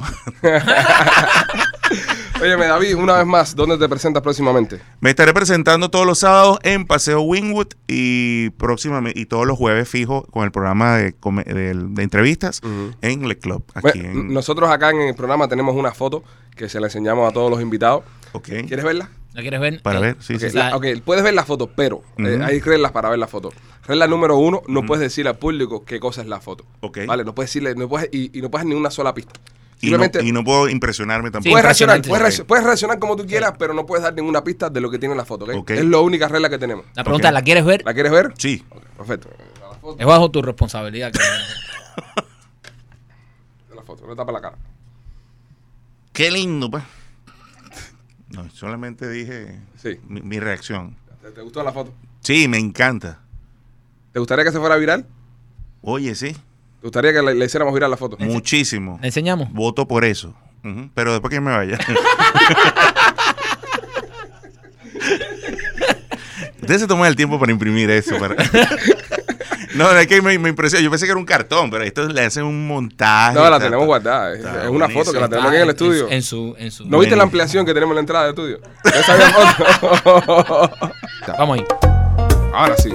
Óyeme, 2.41 2.67
David, 2.67 2.95
una 2.97 3.15
vez 3.15 3.27
más, 3.27 3.55
¿dónde 3.57 3.79
te 3.79 3.89
presentas 3.89 4.23
próximamente? 4.23 4.81
Me 5.01 5.11
estaré 5.11 5.33
presentando 5.33 5.89
todos 5.91 6.05
los 6.07 6.19
sábados 6.19 6.59
en 6.63 6.85
Paseo 6.87 7.21
Wingwood 7.23 7.69
y 7.89 8.51
próximamente 8.51 9.19
y 9.19 9.27
todos 9.27 9.47
los 9.47 9.57
jueves 9.57 9.89
fijo 9.89 10.27
con 10.31 10.45
el 10.45 10.51
programa 10.53 10.97
de, 10.97 11.15
de- 11.47 11.75
de 11.75 12.03
entrevistas 12.03 12.61
en 13.01 13.29
Le 13.29 13.39
Club. 13.39 13.65
Aquí 13.75 14.01
Bueno, 14.03 14.21
en, 14.21 14.35
Nosotros 14.35 14.69
acá 14.71 14.91
en 14.91 15.01
el 15.03 15.15
programa 15.15 15.49
tenemos 15.49 15.75
una 15.77 15.93
foto 15.93 16.25
que 16.57 16.69
se 16.69 16.81
la 16.81 16.87
enseñamos 16.89 17.29
a 17.29 17.33
todos 17.33 17.51
los 17.51 17.61
invitados. 17.61 18.03
¿Quieres 18.43 18.85
verla? 18.85 19.09
¿La 19.33 19.43
quieres 19.43 19.61
ver? 19.61 19.83
Para 19.83 19.99
Eh, 19.99 20.03
ver, 20.03 20.17
sí, 20.21 20.35
Ok, 20.35 20.41
sí. 20.41 20.51
la- 20.57 20.75
ok, 20.77 20.87
puedes 21.05 21.23
ver 21.23 21.35
la 21.35 21.45
foto, 21.45 21.69
pero 21.69 22.03
eh, 22.19 22.41
hay 22.43 22.61
reglas 22.61 22.93
para 22.93 23.09
ver 23.11 23.19
la 23.19 23.27
foto. 23.29 23.53
Regla 23.87 24.07
número 24.07 24.37
uno, 24.39 24.63
no 24.67 24.85
puedes 24.85 25.03
decirle 25.03 25.29
al 25.31 25.37
público 25.39 25.85
qué 25.85 26.01
cosa 26.01 26.23
es 26.23 26.27
la 26.27 26.41
foto. 26.41 26.65
Ok. 26.81 27.01
Vale, 27.07 27.25
no 27.25 27.35
puedes 27.35 27.51
decirle, 27.51 27.75
no 27.75 27.89
puedes, 27.89 28.09
y, 28.13 28.37
y 28.37 28.43
no 28.43 28.51
puedes 28.51 28.67
ni 28.67 28.75
una 28.75 28.91
sola 28.91 29.13
pista. 29.15 29.33
Y 29.81 29.91
no, 29.91 29.99
Simplemente 29.99 30.25
y 30.25 30.33
no 30.33 30.43
puedo 30.43 30.69
impresionarme 30.71 31.31
tampoco. 31.31 31.51
puedes, 31.53 31.65
reaccionar, 31.65 32.01
puedes, 32.03 32.41
puedes 32.43 32.65
reaccionar 32.65 32.99
como 32.99 33.15
tú 33.15 33.27
quieras, 33.27 33.53
pero 33.59 33.75
no 33.75 33.85
puedes 33.85 34.03
dar 34.03 34.15
ninguna 34.15 34.43
pista 34.43 34.71
de 34.71 34.81
lo 34.81 34.91
que 34.91 34.99
tiene 34.99 35.15
la 35.15 35.27
foto, 35.27 35.45
¿ok? 35.45 35.51
Ok. 35.55 35.71
Es 35.73 35.85
la 35.85 35.99
única 35.99 36.29
regla 36.29 36.49
que 36.49 36.57
tenemos. 36.59 36.87
La 36.95 37.05
pregunta 37.05 37.31
¿la 37.31 37.43
quieres 37.43 37.65
ver? 37.67 37.83
¿La 37.85 37.93
quieres 37.93 38.11
ver? 38.11 38.33
Sí. 38.39 38.65
Ok, 38.71 38.83
perfecto. 38.97 39.29
Es 39.99 40.07
bajo 40.07 40.31
tu 40.31 40.41
responsabilidad. 40.43 41.13
que- 41.13 41.19
la 43.75 43.83
foto, 43.83 44.07
no 44.07 44.17
tapa 44.17 44.33
la 44.33 44.41
cara. 44.41 44.57
Qué 46.17 46.31
lindo, 46.31 46.71
pues. 46.71 46.83
No, 48.31 48.49
solamente 48.51 49.07
dije 49.09 49.61
Sí. 49.81 50.01
mi, 50.09 50.23
mi 50.23 50.41
reacción. 50.41 50.97
¿Te, 51.21 51.31
te 51.31 51.43
gustó 51.43 51.63
la 51.63 51.73
foto? 51.73 51.93
Sí, 52.21 52.49
me 52.49 52.57
encanta. 52.59 53.21
¿Te 54.13 54.19
gustaría 54.19 54.43
que 54.45 54.51
se 54.51 54.59
fuera 54.59 54.77
viral? 54.77 55.07
Oye, 55.83 56.15
sí. 56.15 56.33
¿Te 56.33 56.39
gustaría 56.83 57.13
que 57.13 57.21
le, 57.23 57.35
le 57.35 57.45
hiciéramos 57.45 57.75
viral 57.75 57.91
la 57.91 57.99
foto? 57.99 58.17
Muchísimo. 58.19 58.99
¿Le 59.03 59.09
enseñamos? 59.09 59.53
Voto 59.53 59.87
por 59.87 60.07
eso. 60.07 60.35
Pero 60.95 61.13
después 61.13 61.31
que 61.33 61.41
me 61.41 61.51
vaya. 61.53 61.79
Ustedes 66.61 66.81
se 66.81 66.87
toman 66.89 67.07
el 67.09 67.15
tiempo 67.17 67.39
para 67.39 67.53
imprimir 67.53 67.89
eso. 67.91 68.19
para- 68.19 68.35
no, 69.77 69.91
es 69.99 70.07
que 70.07 70.21
me, 70.23 70.39
me 70.39 70.49
impresionó. 70.49 70.83
Yo 70.83 70.91
pensé 70.91 71.07
que 71.07 71.13
era 71.13 71.19
un 71.19 71.27
cartón, 71.27 71.71
pero 71.71 71.85
esto 71.85 72.09
le 72.09 72.25
hacen 72.25 72.45
un 72.45 72.67
montaje. 72.67 73.35
No, 73.35 73.43
la 73.49 73.57
está- 73.57 73.67
tenemos 73.67 73.87
guardada. 73.87 74.33
Es, 74.33 74.39
está 74.39 74.65
es 74.65 74.69
una 74.71 74.89
foto 74.89 75.13
que 75.13 75.21
la 75.21 75.29
tenemos 75.29 75.49
aquí 75.49 75.57
en 75.57 75.63
el 75.63 75.71
estudio. 75.71 76.09
En, 76.11 76.23
su, 76.23 76.55
en 76.59 76.71
su... 76.71 76.87
¿No 76.87 76.99
viste 76.99 77.15
la 77.17 77.23
ampliación 77.23 77.65
que 77.67 77.73
tenemos 77.75 77.93
en 77.93 77.97
la 77.97 78.01
entrada 78.01 78.25
del 78.27 78.35
estudio? 78.35 78.61
Esa 78.85 79.13
había 79.13 79.31
foto. 80.11 80.71
Vamos 81.39 81.59
ahí. 81.59 81.65
Ahora 82.53 82.77
sí. 82.77 82.95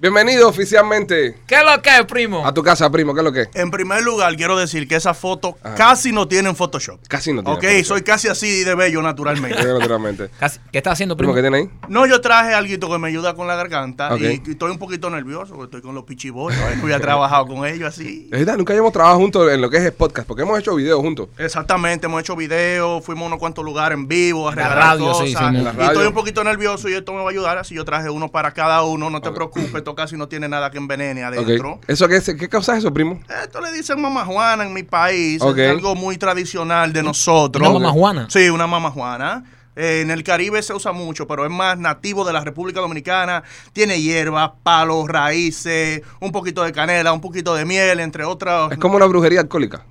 Bienvenido 0.00 0.48
oficialmente 0.48 1.36
¿Qué 1.46 1.56
es 1.56 1.62
lo 1.62 1.82
que 1.82 1.90
es, 1.90 2.06
primo? 2.06 2.46
a 2.46 2.54
tu 2.54 2.62
casa, 2.62 2.88
primo. 2.90 3.12
¿Qué 3.12 3.20
es 3.20 3.24
lo 3.24 3.32
que 3.32 3.42
es? 3.42 3.48
En 3.52 3.70
primer 3.70 4.02
lugar, 4.02 4.34
quiero 4.34 4.56
decir 4.56 4.88
que 4.88 4.96
esa 4.96 5.12
foto 5.12 5.58
casi 5.76 6.10
no 6.10 6.26
tiene 6.26 6.48
en 6.48 6.56
Photoshop. 6.56 7.00
Casi 7.06 7.34
no 7.34 7.42
tiene. 7.42 7.54
Ok, 7.58 7.62
Photoshop. 7.64 7.84
soy 7.84 8.02
casi 8.02 8.28
así 8.28 8.64
de 8.64 8.74
bello 8.74 9.02
naturalmente. 9.02 9.60
Sí, 9.60 9.68
naturalmente. 9.68 10.30
Casi- 10.40 10.58
¿Qué 10.72 10.78
estás 10.78 10.94
haciendo, 10.94 11.18
Primo? 11.18 11.34
¿qué 11.34 11.42
tiene 11.42 11.56
ahí? 11.58 11.70
No, 11.90 12.06
yo 12.06 12.18
traje 12.22 12.54
algo 12.54 12.90
que 12.90 12.98
me 12.98 13.08
ayuda 13.08 13.34
con 13.34 13.46
la 13.46 13.56
garganta 13.56 14.16
y, 14.18 14.24
y 14.46 14.50
estoy 14.52 14.70
un 14.70 14.78
poquito 14.78 15.10
nervioso 15.10 15.50
porque 15.54 15.64
estoy 15.64 15.82
con 15.82 15.94
los 15.94 16.04
pichibolos. 16.04 16.56
No 16.78 16.84
había 16.84 16.98
trabajado 16.98 17.46
con 17.48 17.66
ellos 17.66 17.88
así. 17.88 18.30
Es 18.32 18.38
verdad, 18.38 18.56
nunca 18.56 18.72
habíamos 18.72 18.92
trabajado 18.94 19.20
juntos 19.20 19.52
en 19.52 19.60
lo 19.60 19.68
que 19.68 19.76
es 19.76 19.82
el 19.84 19.92
podcast, 19.92 20.26
porque 20.26 20.44
hemos 20.44 20.58
hecho 20.58 20.74
videos 20.76 21.00
juntos. 21.02 21.28
Exactamente, 21.36 22.06
hemos 22.06 22.22
hecho 22.22 22.34
videos, 22.36 23.04
fuimos 23.04 23.24
a 23.24 23.26
unos 23.26 23.38
cuantos 23.38 23.62
lugares 23.62 23.98
en 23.98 24.08
vivo, 24.08 24.48
a 24.48 24.54
La 24.54 24.62
regalar 24.62 24.78
radio, 24.98 25.12
sí, 25.12 25.34
cosas. 25.34 25.50
sí, 25.50 25.56
en 25.58 25.64
la 25.64 25.72
y 25.72 25.76
radio. 25.76 25.90
estoy 25.90 26.06
un 26.06 26.14
poquito 26.14 26.42
nervioso 26.42 26.88
y 26.88 26.94
esto 26.94 27.12
me 27.12 27.18
va 27.18 27.26
a 27.26 27.30
ayudar, 27.32 27.58
así 27.58 27.74
yo 27.74 27.84
traje 27.84 28.08
uno 28.08 28.30
para 28.30 28.52
cada 28.52 28.82
uno, 28.82 29.10
no 29.10 29.20
te 29.20 29.30
preocupes, 29.30 29.84
esto 29.90 29.94
casi 29.96 30.16
no 30.16 30.28
tiene 30.28 30.48
nada 30.48 30.70
que 30.70 30.78
envenene 30.78 31.22
adentro. 31.24 31.80
¿Eso 31.86 32.06
qué, 32.08 32.16
es- 32.16 32.34
qué 32.38 32.48
causa 32.48 32.76
eso, 32.76 32.92
primo? 32.92 33.20
Esto 33.42 33.60
le 33.60 33.72
dicen 33.72 34.00
mamajuana 34.00 34.64
en 34.64 34.72
mi 34.72 34.82
país. 34.84 35.42
Es 35.42 35.70
algo 35.70 35.94
muy 35.94 36.16
tradicional 36.16 36.92
de 36.92 37.02
nosotros. 37.02 37.68
¿Una 37.68 37.78
mamajuana? 37.78 38.26
Sí, 38.30 38.48
una 38.50 38.66
mamajuana. 38.66 39.44
Eh, 39.76 40.00
en 40.02 40.10
el 40.10 40.22
Caribe 40.24 40.62
se 40.62 40.74
usa 40.74 40.92
mucho, 40.92 41.26
pero 41.26 41.44
es 41.44 41.50
más 41.50 41.78
nativo 41.78 42.24
de 42.24 42.32
la 42.32 42.40
República 42.40 42.80
Dominicana. 42.80 43.42
Tiene 43.72 44.00
hierbas, 44.00 44.50
palos, 44.62 45.08
raíces, 45.08 46.02
un 46.20 46.32
poquito 46.32 46.62
de 46.62 46.72
canela, 46.72 47.12
un 47.12 47.20
poquito 47.20 47.54
de 47.54 47.64
miel, 47.64 48.00
entre 48.00 48.24
otras. 48.24 48.72
Es 48.72 48.78
como 48.78 48.96
una 48.96 49.06
brujería 49.06 49.40
alcohólica. 49.40 49.82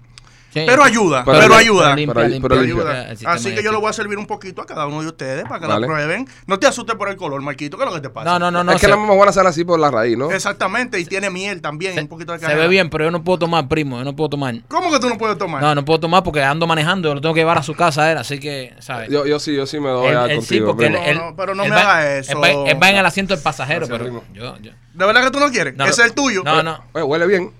Sí. 0.53 0.63
Pero 0.65 0.83
ayuda, 0.83 1.23
Pero 1.23 1.53
ayuda. 1.55 1.95
limpia, 1.95 2.13
Pero- 2.13 2.27
limpia, 2.27 2.49
pero 2.49 2.61
limpia 2.61 2.83
ayuda. 2.83 3.01
el 3.03 3.09
sistema 3.17 3.33
Así 3.33 3.53
que 3.53 3.61
yo 3.61 3.71
le 3.71 3.77
voy 3.77 3.89
a 3.89 3.93
servir 3.93 4.17
un 4.17 4.25
poquito 4.25 4.61
a 4.61 4.65
cada 4.65 4.87
uno 4.87 5.01
de 5.01 5.07
ustedes 5.07 5.43
para 5.43 5.59
que 5.59 5.67
Vale. 5.67 5.81
la 5.81 5.87
prueben. 5.87 6.27
No 6.47 6.57
te 6.57 6.65
asustes 6.65 6.95
por 6.95 7.07
el 7.09 7.17
color, 7.17 7.41
Marquito, 7.41 7.77
¿qué 7.77 7.83
es 7.83 7.89
lo 7.89 7.95
que 7.95 8.01
te 8.01 8.09
pasa? 8.09 8.25
No, 8.25 8.39
no, 8.39 8.49
no, 8.49 8.63
no. 8.63 8.71
es 8.71 8.79
que 8.81 8.87
se, 8.87 8.89
la 8.89 8.97
mamajuana 8.97 9.31
sale 9.31 9.49
así 9.49 9.63
por 9.63 9.79
la 9.79 9.91
raíz, 9.91 10.17
¿no? 10.17 10.31
Exactamente, 10.31 10.99
y 10.99 11.05
tiene 11.05 11.29
miel 11.29 11.61
también, 11.61 11.95
y 11.95 11.99
un 11.99 12.07
poquito 12.07 12.33
de 12.33 12.39
se 12.39 12.55
ve 12.55 12.67
bien, 12.67 12.89
pero 12.89 13.05
yo 13.05 13.11
no 13.11 13.23
puedo 13.23 13.37
tomar, 13.39 13.67
primo. 13.67 13.99
Yo 13.99 14.03
no 14.05 14.15
puedo 14.15 14.29
tomar. 14.29 14.55
¿Cómo 14.67 14.91
que 14.91 14.99
tú 14.99 15.07
no 15.07 15.17
puedes 15.17 15.37
tomar? 15.37 15.61
No, 15.61 15.75
no 15.75 15.85
puedo 15.85 15.99
tomar 15.99 16.23
porque 16.23 16.41
ando 16.41 16.65
manejando. 16.65 17.09
Yo 17.09 17.15
lo 17.15 17.21
tengo 17.21 17.35
que 17.35 17.41
llevar 17.41 17.57
a 17.59 17.63
su 17.63 17.75
casa, 17.75 18.03
a 18.03 18.11
él. 18.11 18.17
Así 18.17 18.39
que, 18.39 18.73
¿sabes? 18.79 19.09
Yo, 19.09 19.25
yo 19.27 19.39
sí, 19.39 19.55
yo 19.55 19.65
sí 19.67 19.79
me 19.79 19.89
doy 19.89 20.07
a 20.15 20.25
él 20.25 20.41
sí, 20.41 20.59
contigo, 20.59 20.67
porque 20.67 20.87
él, 20.87 21.17
no, 21.17 21.35
pero 21.35 21.53
no 21.53 21.63
me 21.63 21.69
va- 21.69 21.81
haga 21.81 22.17
eso. 22.17 22.39
va, 22.39 22.49
él 22.49 22.77
va 22.81 22.89
en 22.89 22.97
el 22.97 23.05
asiento 23.05 23.35
del 23.35 23.43
pasajero, 23.43 23.87
pero 23.87 24.03
primo. 24.05 24.23
yo, 24.33 24.57
yo. 24.57 24.71
¿De 24.93 25.05
verdad 25.05 25.23
que 25.23 25.31
tú 25.31 25.39
no 25.39 25.49
quieres? 25.51 25.75
Ese 25.79 25.89
es 25.89 25.99
el 25.99 26.13
tuyo. 26.13 26.41
No, 26.43 26.63
no. 26.63 26.79
Huele 26.93 27.27
bien. 27.27 27.51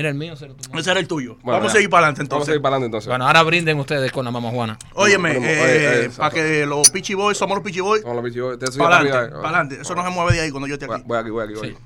Mira 0.00 0.08
el 0.08 0.14
mío. 0.14 0.32
Ese 0.32 0.90
era 0.90 0.98
el 0.98 1.06
tuyo. 1.06 1.34
Bueno, 1.42 1.58
Vamos 1.58 1.64
ya. 1.64 1.68
a 1.68 1.72
seguir 1.74 1.90
para 1.90 2.06
adelante 2.06 2.20
Vamos 2.20 2.20
a 2.20 2.22
entonces. 2.22 2.46
seguir 2.46 2.62
para 2.62 2.76
adelante 2.76 2.86
entonces. 2.86 3.08
Bueno, 3.08 3.26
ahora 3.26 3.42
brinden 3.42 3.78
ustedes 3.80 4.10
con 4.12 4.24
la 4.24 4.30
mamá 4.30 4.48
Juana. 4.48 4.78
Óyeme, 4.94 5.32
eh, 5.32 5.98
oye, 6.06 6.10
para 6.16 6.30
que 6.30 6.64
los 6.64 6.88
Pichi 6.90 7.12
Boys, 7.12 7.36
somos 7.36 7.54
los 7.58 7.62
Pichi 7.62 7.80
Boys, 7.80 8.02
a 8.06 8.14
la 8.14 8.22
pichi, 8.22 8.38
te 8.58 8.68
subí 8.68 8.78
para 8.78 8.96
adelante, 9.00 9.26
eh. 9.26 9.28
para 9.42 9.48
adelante. 9.58 9.78
Eso 9.82 9.94
no 9.94 10.02
se 10.02 10.08
mueve 10.08 10.32
de 10.32 10.40
ahí 10.40 10.50
cuando 10.50 10.66
yo 10.68 10.74
esté 10.76 10.86
aquí. 10.90 11.02
voy 11.04 11.18
aquí, 11.18 11.28
voy 11.28 11.44
aquí, 11.44 11.52
voy 11.52 11.68
Sí. 11.68 11.74
aquí. 11.74 11.84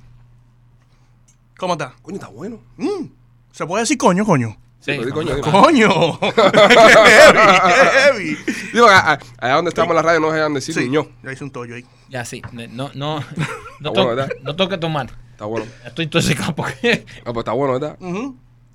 ¿Cómo 1.59 1.73
está? 1.73 1.93
Coño, 2.03 2.15
está 2.15 2.29
bueno. 2.29 2.61
Mm, 2.77 3.07
¿Se 3.51 3.67
puede 3.67 3.83
decir 3.83 3.99
coño, 3.99 4.25
coño? 4.25 4.57
Sí. 4.85 4.93
Pero 4.99 5.05
di 5.05 5.13
coño. 5.13 5.41
¡Coño! 5.41 6.19
¡Qué 6.21 6.31
heavy! 6.31 7.39
¡Qué 7.75 7.91
heavy! 8.01 8.37
Digo, 8.75 8.87
a- 8.87 9.13
a- 9.13 9.19
allá 9.39 9.55
donde 9.55 9.71
estamos 9.71 9.91
en 9.91 9.97
la 9.97 10.03
radio 10.03 10.21
no 10.21 10.31
dejan 10.31 10.53
decir 10.53 10.75
Sí, 10.75 10.81
niño. 10.83 11.07
ya 11.23 11.33
hice 11.33 11.43
un 11.45 11.51
tollo 11.51 11.75
ahí. 11.77 11.85
Ya, 12.11 12.25
sí. 12.25 12.43
No, 12.53 12.91
no, 12.95 13.25
no, 13.81 13.93
to- 13.93 14.09
¿verdad? 14.09 14.29
no 14.43 14.55
tengo 14.57 14.69
que 14.69 14.79
tomar. 14.79 15.07
Está 15.33 15.47
bueno. 15.47 15.67
Estoy 15.87 16.05
intoxicado 16.05 16.55
porque... 16.55 17.07
Ah, 17.25 17.33
pues 17.33 17.39
está 17.39 17.53
bueno, 17.53 17.73
¿verdad? 17.81 17.97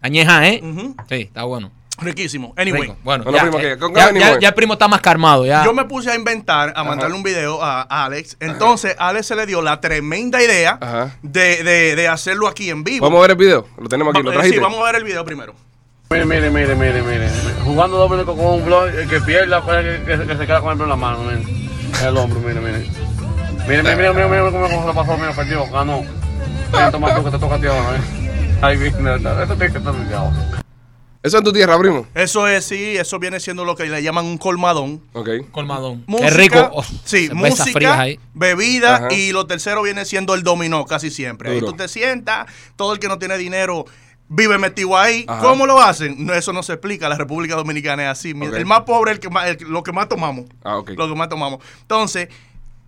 Añeja, 0.02 0.48
¿eh? 0.48 0.62
Sí, 1.10 1.15
está 1.22 1.43
bueno. 1.43 1.72
Riquísimo. 2.02 2.54
Anyway, 2.58 2.84
Rico. 2.84 2.98
Bueno, 3.04 3.26
Bueno, 3.26 3.38
ya, 3.38 3.43
primo, 3.43 3.60
eh, 3.60 4.39
el 4.41 4.54
primo 4.54 4.74
está 4.74 4.88
más 4.88 5.02
calmado, 5.02 5.45
ya. 5.45 5.65
yo 5.65 5.74
me 5.74 5.84
puse 5.84 6.10
a 6.10 6.15
inventar, 6.15 6.72
a 6.76 6.84
mandarle 6.86 7.13
un 7.15 7.24
video 7.24 7.62
a 7.62 7.82
Alex. 8.06 8.38
Entonces, 8.39 8.95
Alex 8.98 9.28
se 9.28 9.36
le 9.36 9.45
dio 9.45 9.62
la 9.62 9.82
tremenda 9.82 10.41
idea 10.41 10.78
Ajá. 10.82 11.17
de, 11.22 11.62
de, 11.63 11.95
de 11.98 12.08
hacerlo 12.08 12.48
aquí 12.48 12.69
en 12.69 12.86
vivo. 12.86 13.06
Vamos 13.06 13.19
a 13.19 13.22
ver 13.24 13.32
el 13.32 13.38
video. 13.38 13.67
Lo 13.78 13.89
tenemos 13.89 14.15
aquí. 14.15 14.24
¿Lo 14.24 14.30
Va- 14.30 14.36
eh, 14.36 14.38
trajiste? 14.38 14.58
sí, 14.58 14.63
vamos 14.63 14.80
a 14.80 14.84
ver 14.86 14.95
el 14.95 15.04
video 15.04 15.26
primero. 15.26 15.54
Mire, 16.12 16.26
mire, 16.26 16.50
mire, 16.50 16.74
mire, 16.76 17.02
mire. 17.04 17.30
Jugando 17.63 17.98
doble 17.98 18.26
con 18.26 18.39
un 18.39 18.65
blog, 18.65 18.88
el 18.88 19.08
que 19.08 19.22
pierda 19.22 19.62
fue 19.62 19.80
el 19.80 20.04
que, 20.06 20.17
que- 20.17 20.26
que 20.26 20.38
se 20.38 20.48
queda 20.48 20.60
con 20.60 20.72
el 20.72 20.78
blog 20.78 20.86
en 20.86 20.89
la 20.89 20.95
mano, 20.95 21.19
mire. 21.19 21.43
El 22.04 22.17
hombro, 22.17 22.39
mire, 22.39 22.60
mire. 22.60 22.80
Mire, 23.67 23.84
mire, 23.84 23.95
mire, 23.95 24.13
mire, 24.13 24.28
mire 24.28 24.52
cómo 24.52 24.82
se 24.82 24.88
lo 24.88 24.93
pasó, 24.95 25.15
mira, 25.17 25.34
perdió, 25.34 25.67
ganó. 25.69 26.02
Mira, 26.74 26.89
toma 26.89 27.13
tú 27.13 27.24
que 27.26 27.30
te 27.30 27.38
toca 27.38 27.54
a 27.56 27.60
ti 27.62 27.67
ahora, 27.67 27.95
eh. 27.98 28.58
Ahí 28.60 28.78
viene, 28.78 29.15
esto 29.17 29.56
tiene 29.56 29.72
que 29.72 29.78
estar 29.78 29.93
pillado. 29.93 30.32
Eso 31.22 31.38
es 31.38 31.43
tu 31.43 31.54
tierra, 31.54 31.78
primo. 31.78 32.08
Eso 32.15 32.48
es, 32.48 32.65
sí, 32.65 32.98
eso 32.98 33.19
viene 33.19 33.39
siendo 33.39 33.63
lo 33.63 33.76
que 33.76 33.86
le 33.86 34.02
llaman 34.02 34.26
un 34.26 34.39
colmadón. 34.39 35.04
Ok. 35.13 35.30
Colmadón. 35.52 36.06
Música, 36.08 36.30
Qué 36.30 36.36
rico. 36.38 36.69
Oh, 36.74 36.84
sí, 37.04 37.30
música, 37.34 38.00
ahí. 38.00 38.19
bebida 38.34 38.95
Ajá. 38.95 39.08
y 39.13 39.32
lo 39.32 39.45
tercero 39.45 39.84
viene 39.84 40.06
siendo 40.06 40.34
el 40.34 40.41
dominó 40.41 40.86
casi 40.86 41.12
siempre. 41.12 41.52
Ahí 41.52 41.60
Duro. 41.60 41.74
tú 41.74 41.78
te 41.78 41.88
sientas, 41.88 42.48
todo 42.78 42.93
el 42.93 43.00
que 43.00 43.08
no 43.10 43.19
tiene 43.19 43.38
dinero 43.38 43.86
vive 44.30 44.58
metido 44.58 44.96
ahí. 44.98 45.26
Ajá. 45.28 45.42
¿Cómo 45.42 45.65
lo 45.65 45.82
hacen? 45.82 46.26
No, 46.26 46.34
eso 46.34 46.54
no 46.54 46.63
se 46.63 46.74
explica. 46.74 47.10
La 47.10 47.18
República 47.18 47.56
Dominicana 47.56 48.04
es 48.04 48.10
así. 48.10 48.32
Ok. 48.34 48.54
El 48.54 48.65
más 48.65 48.82
pobre 48.82 49.12
es 49.12 49.15
el 49.18 49.20
que 49.22 49.30
más, 49.30 49.48
el- 49.50 49.68
lo 49.68 49.84
que 49.84 49.92
más 49.92 50.08
tomamos. 50.08 50.46
Ah, 50.63 50.78
ok. 50.78 50.92
Lo 50.92 51.10
que 51.10 51.15
más 51.15 51.28
tomamos. 51.30 51.60
Entonces, 51.82 52.30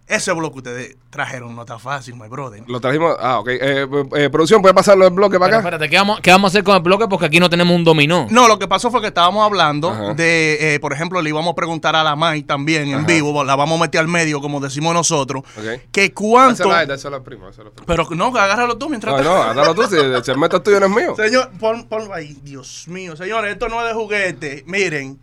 ese 0.08 0.32
bloque 0.34 0.58
ustedes 0.58 0.98
trajeron 1.10 1.56
no 1.56 1.62
está 1.62 1.80
fácil, 1.80 2.16
my 2.16 2.28
brother. 2.28 2.64
Lo 2.68 2.80
trajimos. 2.82 3.16
Ah, 3.20 3.40
ok. 3.40 3.48
Eh, 3.50 3.88
eh, 4.16 4.30
producción, 4.30 4.62
¿puede 4.62 4.74
pasarlo 4.74 5.06
del 5.06 5.14
bloque 5.14 5.38
para 5.40 5.48
Pero 5.50 5.60
acá? 5.60 5.68
espérate, 5.68 5.90
¿qué 5.90 5.98
vamos, 5.98 6.20
¿qué 6.22 6.32
vamos 6.32 6.50
a 6.50 6.52
hacer 6.52 6.64
con 6.64 6.76
el 6.76 6.82
bloque? 6.82 7.08
Porque 7.08 7.26
aquí 7.28 7.40
no 7.40 7.50
tenemos 7.50 7.76
un 7.76 7.84
dominó. 7.84 8.28
No, 8.30 8.48
lo 8.48 8.60
que 8.60 8.68
pasó 8.68 8.92
fue 8.92 9.02
que 9.02 9.08
estábamos 9.08 9.46
hablando 9.46 9.90
Ajá. 9.90 10.14
de, 10.14 10.76
eh, 10.76 10.80
por 10.80 10.92
ejemplo, 10.94 11.22
le 11.22 11.30
íbamos 11.30 11.52
a 11.52 11.56
preguntar 11.56 11.96
a 11.96 12.04
la 12.04 12.16
May 12.16 12.44
también 12.44 12.90
en 12.90 12.96
Ajá. 13.00 13.06
vivo, 13.08 13.44
la 13.44 13.56
vamos 13.56 13.80
a 13.80 13.84
meter 13.84 14.02
al 14.02 14.08
medio, 14.08 14.42
como 14.42 14.60
decimos 14.60 14.94
nosotros, 14.94 15.44
Ok. 15.58 15.82
que 15.92 16.14
cuánto... 16.14 16.64
Dáselo 16.64 16.74
a 16.76 16.82
él, 16.82 16.88
dáselo 16.88 17.16
al 17.18 17.24
primo, 17.24 17.46
dáselo 17.46 17.68
al 17.68 17.74
primo. 17.74 17.86
Pero 17.88 18.08
no, 18.16 18.28
agárralo 18.38 18.78
tú 18.78 18.90
mientras 18.90 19.16
No, 19.16 19.24
no, 19.24 19.44
hágalo 19.44 19.76
tú. 19.76 19.84
Si 19.84 19.96
el 19.96 20.22
tuyo 20.62 20.80
no 20.80 20.86
es 20.88 20.92
mío. 20.92 21.16
Señor, 21.16 21.50
pon, 21.60 21.88
ponlo 21.88 22.14
ahí. 22.14 22.38
Dios 22.44 22.86
mío, 22.88 23.16
señores, 23.16 23.54
esto 23.54 23.70
no 23.70 23.82
es 23.82 23.88
de 23.88 23.94
juguete. 23.94 24.64
Miren, 24.68 25.20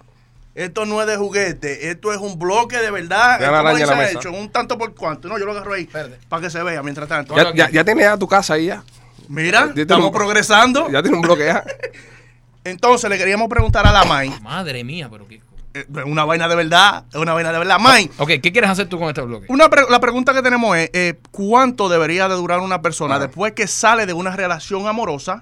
esto 0.65 0.85
no 0.87 1.01
es 1.01 1.07
de 1.07 1.17
juguete. 1.17 1.91
Esto 1.91 2.13
es 2.13 2.19
un 2.19 2.39
bloque 2.39 2.79
de 2.79 2.91
verdad. 2.91 3.39
Deja 3.39 3.51
la 3.51 3.59
¿Cómo 3.59 3.69
araña 3.71 3.85
en 3.85 3.91
la 3.91 3.95
dice 4.03 4.17
mesa. 4.17 4.29
hecho? 4.29 4.33
Un 4.39 4.51
tanto 4.51 4.77
por 4.79 4.95
cuánto. 4.95 5.29
No, 5.29 5.39
yo 5.39 5.45
lo 5.47 5.53
agarro 5.53 5.73
ahí. 5.75 5.89
Para 6.29 6.43
que 6.43 6.51
se 6.51 6.63
vea 6.63 6.83
mientras 6.83 7.09
tanto. 7.09 7.35
Ya, 7.37 7.53
ya, 7.55 7.71
ya 7.71 7.85
tienes 7.85 8.05
ya 8.05 8.17
tu 8.17 8.27
casa 8.29 8.55
ahí 8.55 8.67
ya. 8.67 8.83
Mira, 9.29 9.73
estamos 9.77 10.07
un- 10.07 10.13
progresando. 10.13 10.91
Ya 10.91 11.03
tiene 11.03 11.17
un 11.17 11.23
bloque 11.23 11.47
ya. 11.47 11.63
Entonces 12.65 13.09
le 13.09 13.17
queríamos 13.19 13.49
preguntar 13.49 13.87
a 13.87 13.93
la 13.93 14.05
May. 14.05 14.31
Madre 14.43 14.85
mía, 14.85 15.09
pero 15.11 15.27
qué... 15.27 15.41
eh, 15.75 15.87
Una 16.05 16.25
vaina 16.25 16.49
de 16.49 16.57
verdad. 16.57 17.05
Una 17.15 17.33
vaina 17.33 17.53
de 17.53 17.59
verdad. 17.59 17.79
May, 17.79 18.11
Ok, 18.19 18.29
¿qué 18.43 18.53
quieres 18.53 18.69
hacer 18.71 18.89
tú 18.89 18.99
con 18.99 19.09
este 19.09 19.21
bloque? 19.23 19.47
una 19.49 19.69
pre- 19.71 19.87
la 19.89 20.01
pregunta 20.01 20.35
que 20.35 20.43
tenemos 20.43 20.77
es: 20.77 20.91
eh, 20.93 21.15
¿cuánto 21.31 21.89
debería 21.89 22.29
de 22.29 22.35
durar 22.35 22.61
una 22.61 22.83
persona 22.83 23.19
después 23.19 23.53
que 23.53 23.67
sale 23.67 24.07
de 24.07 24.13
una 24.13 24.35
relación 24.37 24.87
amorosa 24.87 25.41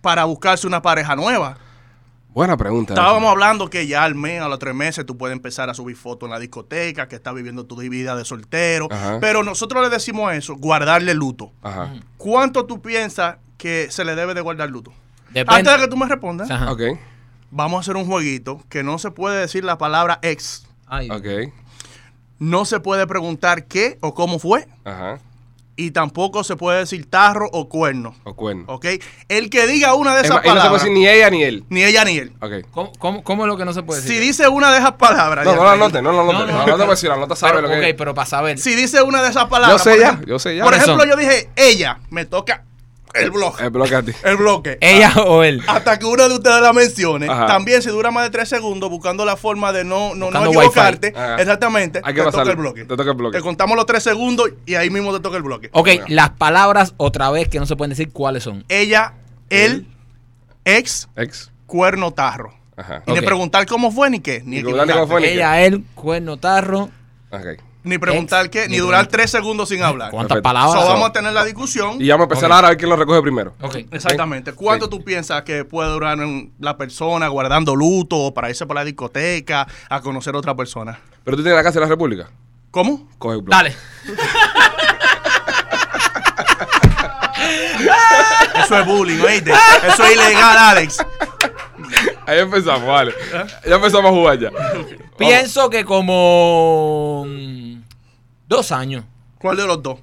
para 0.00 0.24
buscarse 0.24 0.66
una 0.66 0.82
pareja 0.82 1.16
nueva? 1.16 1.58
Buena 2.38 2.56
pregunta. 2.56 2.94
Estábamos 2.94 3.32
hablando 3.32 3.68
que 3.68 3.88
ya 3.88 4.04
al 4.04 4.14
mes, 4.14 4.40
a 4.40 4.46
los 4.46 4.60
tres 4.60 4.72
meses, 4.72 5.04
tú 5.04 5.18
puedes 5.18 5.34
empezar 5.34 5.70
a 5.70 5.74
subir 5.74 5.96
fotos 5.96 6.28
en 6.28 6.30
la 6.30 6.38
discoteca, 6.38 7.08
que 7.08 7.16
estás 7.16 7.34
viviendo 7.34 7.66
tu 7.66 7.74
vida 7.74 8.14
de 8.14 8.24
soltero. 8.24 8.86
Ajá. 8.92 9.18
Pero 9.20 9.42
nosotros 9.42 9.82
le 9.82 9.90
decimos 9.90 10.32
eso, 10.32 10.54
guardarle 10.54 11.14
luto. 11.14 11.50
Ajá. 11.62 11.94
¿Cuánto 12.16 12.64
tú 12.64 12.80
piensas 12.80 13.38
que 13.56 13.88
se 13.90 14.04
le 14.04 14.14
debe 14.14 14.34
de 14.34 14.40
guardar 14.40 14.70
luto? 14.70 14.92
Depende. 15.30 15.52
Antes 15.52 15.72
de 15.72 15.78
que 15.80 15.88
tú 15.88 15.96
me 15.96 16.06
respondas, 16.06 16.48
Ajá. 16.48 16.76
Vamos 17.50 17.78
a 17.78 17.80
hacer 17.80 17.96
un 17.96 18.06
jueguito 18.06 18.62
que 18.68 18.84
no 18.84 19.00
se 19.00 19.10
puede 19.10 19.40
decir 19.40 19.64
la 19.64 19.76
palabra 19.76 20.20
ex. 20.22 20.64
Ay, 20.86 21.10
Ok. 21.10 21.52
No 22.38 22.64
se 22.66 22.78
puede 22.78 23.04
preguntar 23.08 23.64
qué 23.64 23.98
o 24.00 24.14
cómo 24.14 24.38
fue. 24.38 24.68
Ajá. 24.84 25.18
Y 25.80 25.92
tampoco 25.92 26.42
se 26.42 26.56
puede 26.56 26.80
decir 26.80 27.08
tarro 27.08 27.48
o 27.52 27.68
cuerno. 27.68 28.12
O 28.24 28.34
cuerno. 28.34 28.64
¿Ok? 28.66 28.84
El 29.28 29.48
que 29.48 29.68
diga 29.68 29.94
una 29.94 30.12
de 30.16 30.22
Es 30.22 30.24
esas 30.24 30.38
más, 30.38 30.44
y 30.44 30.48
no 30.48 30.54
se 30.54 30.60
puede 30.60 30.60
palabras, 30.60 30.82
decir 30.82 30.92
ni 30.92 31.06
ella 31.08 31.30
ni 31.30 31.44
él. 31.44 31.64
ni 31.68 31.84
ella 31.84 32.04
ni 32.04 32.18
él. 32.18 32.32
Ok. 32.40 32.50
¿Cómo, 32.72 32.92
cómo, 32.98 33.22
cómo 33.22 33.44
es 33.44 33.48
lo 33.48 33.56
que 33.56 33.64
no 33.64 33.72
se 33.72 33.84
puede 33.84 34.00
decir? 34.02 34.16
Si 34.16 34.20
dice 34.20 34.48
una 34.48 34.72
de 34.72 34.78
esas 34.80 34.94
palabras. 34.94 35.44
No, 35.44 35.52
ya 35.52 35.56
no 35.56 35.62
lo 35.62 35.72
está. 35.72 35.84
anote, 35.84 36.02
no 36.02 36.10
lo 36.12 36.20
anote. 36.22 36.38
No, 36.38 36.46
No, 36.46 36.52
no. 36.52 36.58
no, 36.58 36.64
te 36.72 36.72
voy 36.78 36.86
a 36.88 36.90
decir, 36.90 37.08
la 37.08 37.16
nota 37.16 37.36
sabe 37.36 37.52
Pero, 37.52 37.62
lo 37.62 37.68
que 37.72 37.78
ok, 37.78 37.84
es. 37.84 37.94
pero 37.94 38.12
para 38.12 38.26
saber. 38.26 38.58
Si 38.58 38.74
dice 38.74 39.00
una 39.02 39.22
de 39.22 39.28
esas 39.30 39.44
palabras. 39.44 39.80
sé 39.80 39.90
por 39.90 40.00
ya, 40.00 40.06
ejemplo- 40.08 40.26
yo 40.26 40.38
sé 40.40 40.56
ya. 40.56 40.64
Por 40.64 40.72
¿Cuáles 40.72 40.82
ejemplo, 40.88 41.04
son? 41.04 41.10
yo 41.10 41.16
dije 41.16 41.48
ella, 41.54 42.00
me 42.10 42.24
toca 42.24 42.64
el 43.22 43.30
bloque. 43.30 43.62
El 43.64 43.70
bloque 43.70 43.94
a 43.94 44.02
ti. 44.02 44.12
El 44.24 44.36
bloque. 44.36 44.78
¿Ella 44.80 45.12
o 45.26 45.42
él? 45.42 45.62
Hasta 45.66 45.98
que 45.98 46.06
una 46.06 46.28
de 46.28 46.34
ustedes 46.34 46.60
la 46.62 46.72
mencione. 46.72 47.26
Ajá. 47.28 47.46
También 47.46 47.82
si 47.82 47.88
dura 47.90 48.10
más 48.10 48.24
de 48.24 48.30
tres 48.30 48.48
segundos, 48.48 48.88
buscando 48.90 49.24
la 49.24 49.36
forma 49.36 49.72
de 49.72 49.84
no, 49.84 50.14
no, 50.14 50.30
no 50.30 50.44
equivocarte. 50.46 51.08
Exactamente. 51.38 52.00
Hay 52.04 52.14
que 52.14 52.20
te 52.20 52.24
toca 52.26 52.30
pasarle. 52.30 52.52
el 52.52 52.58
bloque. 52.58 52.84
Te 52.84 52.96
toca 52.96 53.10
el 53.10 53.16
bloque. 53.16 53.38
Te 53.38 53.42
contamos 53.42 53.76
los 53.76 53.86
tres 53.86 54.02
segundos 54.02 54.50
y 54.66 54.74
ahí 54.74 54.90
mismo 54.90 55.12
te 55.14 55.20
toca 55.20 55.36
el 55.36 55.42
bloque. 55.42 55.70
Ok, 55.72 55.88
las 56.08 56.30
palabras 56.30 56.94
otra 56.96 57.30
vez 57.30 57.48
que 57.48 57.58
no 57.58 57.66
se 57.66 57.76
pueden 57.76 57.90
decir 57.90 58.12
cuáles 58.12 58.42
son. 58.42 58.64
Ella, 58.68 59.14
él, 59.50 59.86
ex, 60.64 61.08
Ex. 61.16 61.50
cuerno, 61.66 62.12
tarro. 62.12 62.54
Ajá. 62.76 63.02
Y 63.06 63.12
ni 63.12 63.18
Ok. 63.18 63.24
preguntar 63.24 63.66
cómo 63.66 63.90
fue 63.90 64.08
ni 64.10 64.20
qué. 64.20 64.40
Ni, 64.44 64.56
Ni 64.56 64.62
preguntar 64.62 64.86
ni 64.86 64.92
cómo 64.92 65.04
equivocarte. 65.04 65.10
fue. 65.12 65.20
ni 65.20 65.26
qué. 65.26 65.34
Ella, 65.34 65.60
él, 65.62 65.84
cuerno, 65.94 66.36
tarro. 66.36 66.90
Ok. 67.30 67.60
Ni 67.84 67.96
preguntar 67.96 68.46
Ex, 68.46 68.50
qué, 68.50 68.62
ni 68.68 68.74
ni 68.74 68.78
durar 68.78 69.06
tres 69.06 69.30
segundos 69.30 69.68
sin 69.68 69.82
hablar. 69.82 70.10
¿Cuántas 70.10 70.36
Perfecto. 70.36 70.42
palabras? 70.42 70.82
So, 70.82 70.88
vamos 70.88 71.08
a 71.08 71.12
tener 71.12 71.32
la 71.32 71.44
discusión. 71.44 72.02
Y 72.02 72.08
vamos 72.08 72.24
a 72.24 72.26
empezar 72.26 72.50
Ok. 72.50 72.54
ahora 72.54 72.68
a 72.68 72.70
ver 72.70 72.78
quién 72.78 72.90
lo 72.90 72.96
recoge 72.96 73.22
primero. 73.22 73.54
Ok. 73.62 73.76
Exactamente. 73.92 74.52
¿Cuánto 74.52 74.86
Sí. 74.86 74.90
tú 74.90 75.04
piensas 75.04 75.42
que 75.42 75.64
puede 75.64 75.88
durar 75.90 76.18
en 76.20 76.52
la 76.58 76.76
persona 76.76 77.28
guardando 77.28 77.74
luto 77.76 78.16
o 78.16 78.34
para 78.34 78.50
irse 78.50 78.66
por 78.66 78.76
la 78.76 78.84
discoteca 78.84 79.66
a 79.88 80.00
conocer 80.00 80.34
a 80.34 80.38
otra 80.38 80.54
persona? 80.56 80.98
Pero 81.24 81.36
tú 81.36 81.42
tienes 81.42 81.56
la 81.56 81.62
casa 81.62 81.78
de 81.78 81.86
la 81.86 81.90
República. 81.90 82.28
¿Cómo? 82.70 83.08
Coge 83.18 83.36
bloque. 83.36 83.50
Dale. 83.50 83.76
Eso 88.64 88.78
es 88.78 88.86
bullying, 88.86 89.20
¿oíste? 89.20 89.52
Eso 89.86 90.04
es 90.04 90.14
ilegal, 90.14 90.58
Alex. 90.58 90.98
Ahí 92.28 92.40
empezamos, 92.40 92.86
vale. 92.86 93.14
Ya 93.66 93.76
empezamos 93.76 94.10
a 94.10 94.14
jugar 94.14 94.38
ya. 94.38 94.50
Pienso 95.18 95.70
que 95.70 95.82
como 95.84 97.24
mm, 97.26 97.80
dos 98.46 98.70
años. 98.70 99.04
¿Cuál 99.38 99.56
de 99.56 99.66
los 99.66 99.82
dos? 99.82 99.98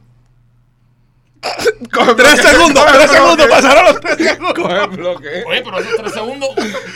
Coge 1.94 2.16
Tres 2.16 2.34
bloque. 2.34 2.50
segundos, 2.50 2.84
Coge 2.84 2.98
tres 2.98 3.12
segundos, 3.12 3.48
pasaron 3.48 3.86
los 3.86 4.00
tres 4.02 4.18
segundos. 4.18 4.54
Coge 4.56 4.88
bloque. 4.88 5.44
Oye, 5.48 5.62
pero 5.64 5.80
esos 5.80 5.96
tres 5.98 6.14
segundos. 6.14 6.50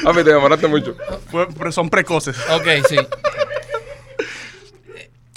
Papi, 0.04 0.24
te 0.24 0.34
demoraste 0.34 0.68
mucho. 0.68 0.96
Fue- 1.30 1.48
pero 1.56 1.72
son 1.72 1.90
precoces. 1.92 2.36
Ok, 2.50 2.68
sí. 2.88 2.98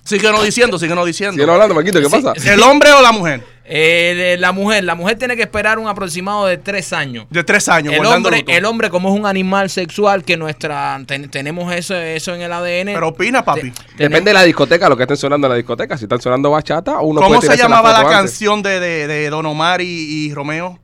Síguenos 0.05 0.45
diciendo, 0.45 0.79
síguenos 0.79 1.07
diciendo. 1.07 1.35
Siguen 1.35 1.51
hablando, 1.51 1.75
Maquito, 1.75 2.01
¿qué 2.01 2.09
pasa? 2.11 2.33
¿El 2.53 2.61
hombre 2.62 2.91
o 2.93 3.01
la 3.03 3.12
mujer? 3.12 3.45
Eh, 3.65 4.15
de 4.17 4.38
la 4.38 4.51
mujer, 4.51 4.83
la 4.83 4.97
mujer 4.97 5.17
tiene 5.17 5.37
que 5.37 5.43
esperar 5.43 5.79
un 5.79 5.87
aproximado 5.87 6.47
de 6.47 6.59
tres 6.59 6.93
años. 6.93 7.27
De 7.31 7.45
tres 7.45 7.69
años, 7.69 7.95
El 7.95 8.05
hombre, 8.05 8.38
luto. 8.38 8.51
el 8.53 8.65
hombre, 8.65 8.91
como 8.91 9.09
es 9.15 9.19
un 9.19 9.25
animal 9.25 9.71
sexual, 9.71 10.25
que 10.25 10.37
nuestra 10.37 11.01
ten- 11.07 11.31
tenemos 11.31 11.73
eso, 11.73 11.95
eso 11.95 12.35
en 12.35 12.43
el 12.43 12.53
ADN. 12.53 12.93
Pero 12.93 13.09
opina, 13.09 13.45
papi. 13.45 13.71
te- 13.71 14.03
Depende 14.09 14.31
de 14.31 14.35
la 14.35 14.43
discoteca, 14.43 14.88
lo 14.88 14.97
que 14.97 15.05
estén 15.05 15.17
sonando 15.17 15.47
en 15.47 15.51
la 15.53 15.57
discoteca. 15.57 15.97
Si 15.97 16.05
están 16.07 16.21
sonando 16.21 16.51
bachata, 16.51 16.99
uno 17.01 17.21
¿Cómo 17.21 17.37
puede 17.38 17.53
se 17.53 17.57
llamaba 17.57 18.03
la, 18.03 18.09
canción 18.09 18.61
de, 18.62 18.81
de, 18.81 19.07
de 19.07 19.31
Don 19.31 19.47
Omar 19.47 19.81
y, 19.81 19.87
y 19.87 20.35
Romeo? 20.35 20.81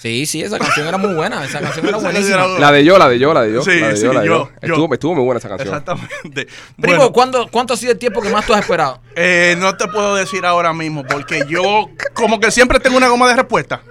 Sí, 0.00 0.26
sí, 0.26 0.42
esa 0.42 0.58
canción 0.58 0.86
era 0.86 0.96
muy 0.96 1.12
buena. 1.14 1.44
Esa 1.44 1.60
canción 1.60 1.86
era 1.88 1.96
buenísima. 2.00 2.46
La 2.58 2.70
de 2.72 2.84
yo, 2.84 2.98
la 2.98 3.08
de 3.08 3.18
yo, 3.18 3.34
la 3.34 3.42
de 3.42 3.52
yo. 3.52 3.62
Sí, 3.62 3.80
la 3.80 3.88
de 3.88 3.96
sí, 3.96 4.04
yo, 4.04 4.12
la 4.12 4.20
de 4.20 4.26
yo. 4.28 4.50
Estuvo, 4.62 4.94
estuvo 4.94 5.14
muy 5.16 5.24
buena 5.24 5.38
esa 5.38 5.48
canción. 5.48 5.68
Exactamente. 5.68 6.46
Primo, 6.80 6.96
Bueno, 6.98 7.12
¿cuándo, 7.12 7.48
¿cuánto 7.50 7.74
ha 7.74 7.76
sido 7.76 7.92
el 7.92 7.98
tiempo 7.98 8.22
que 8.22 8.28
más 8.30 8.46
tú 8.46 8.54
has 8.54 8.60
esperado? 8.60 9.00
eh, 9.16 9.56
no 9.58 9.76
te 9.76 9.88
puedo 9.88 10.14
decir 10.14 10.46
ahora 10.46 10.72
mismo 10.72 11.04
porque 11.04 11.44
yo 11.48 11.90
como 12.14 12.38
que 12.40 12.50
siempre 12.50 12.78
tengo 12.80 12.96
una 12.96 13.08
goma 13.08 13.28
de 13.28 13.34
respuesta. 13.36 13.82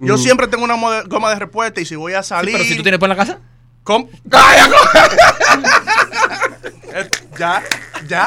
Yo 0.00 0.16
siempre 0.18 0.46
tengo 0.46 0.64
una 0.64 1.02
goma 1.06 1.30
de 1.30 1.36
respuesta 1.40 1.80
y 1.80 1.84
si 1.84 1.96
voy 1.96 2.12
a 2.12 2.22
Sí, 2.22 2.28
salir... 2.28 2.52
pero 2.52 2.64
si 2.64 2.76
tú 2.76 2.82
tienes 2.82 3.00
por 3.00 3.08
la 3.08 3.16
casa. 3.16 3.40
con- 3.82 4.08
Eh, 6.94 7.08
ya, 7.38 7.62
ya. 8.06 8.26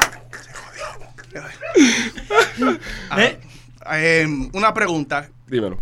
¿Eh? 3.18 3.40
Eh, 3.94 4.28
una 4.54 4.72
pregunta. 4.74 5.28
Dímelo. 5.48 5.80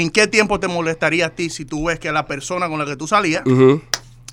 ¿En 0.00 0.10
qué 0.10 0.26
tiempo 0.26 0.58
te 0.58 0.68
molestaría 0.68 1.26
a 1.26 1.30
ti 1.30 1.50
si 1.50 1.64
tú 1.64 1.84
ves 1.86 1.98
que 1.98 2.10
la 2.12 2.26
persona 2.26 2.68
con 2.68 2.78
la 2.78 2.86
que 2.86 2.96
tú 2.96 3.06
salías 3.06 3.42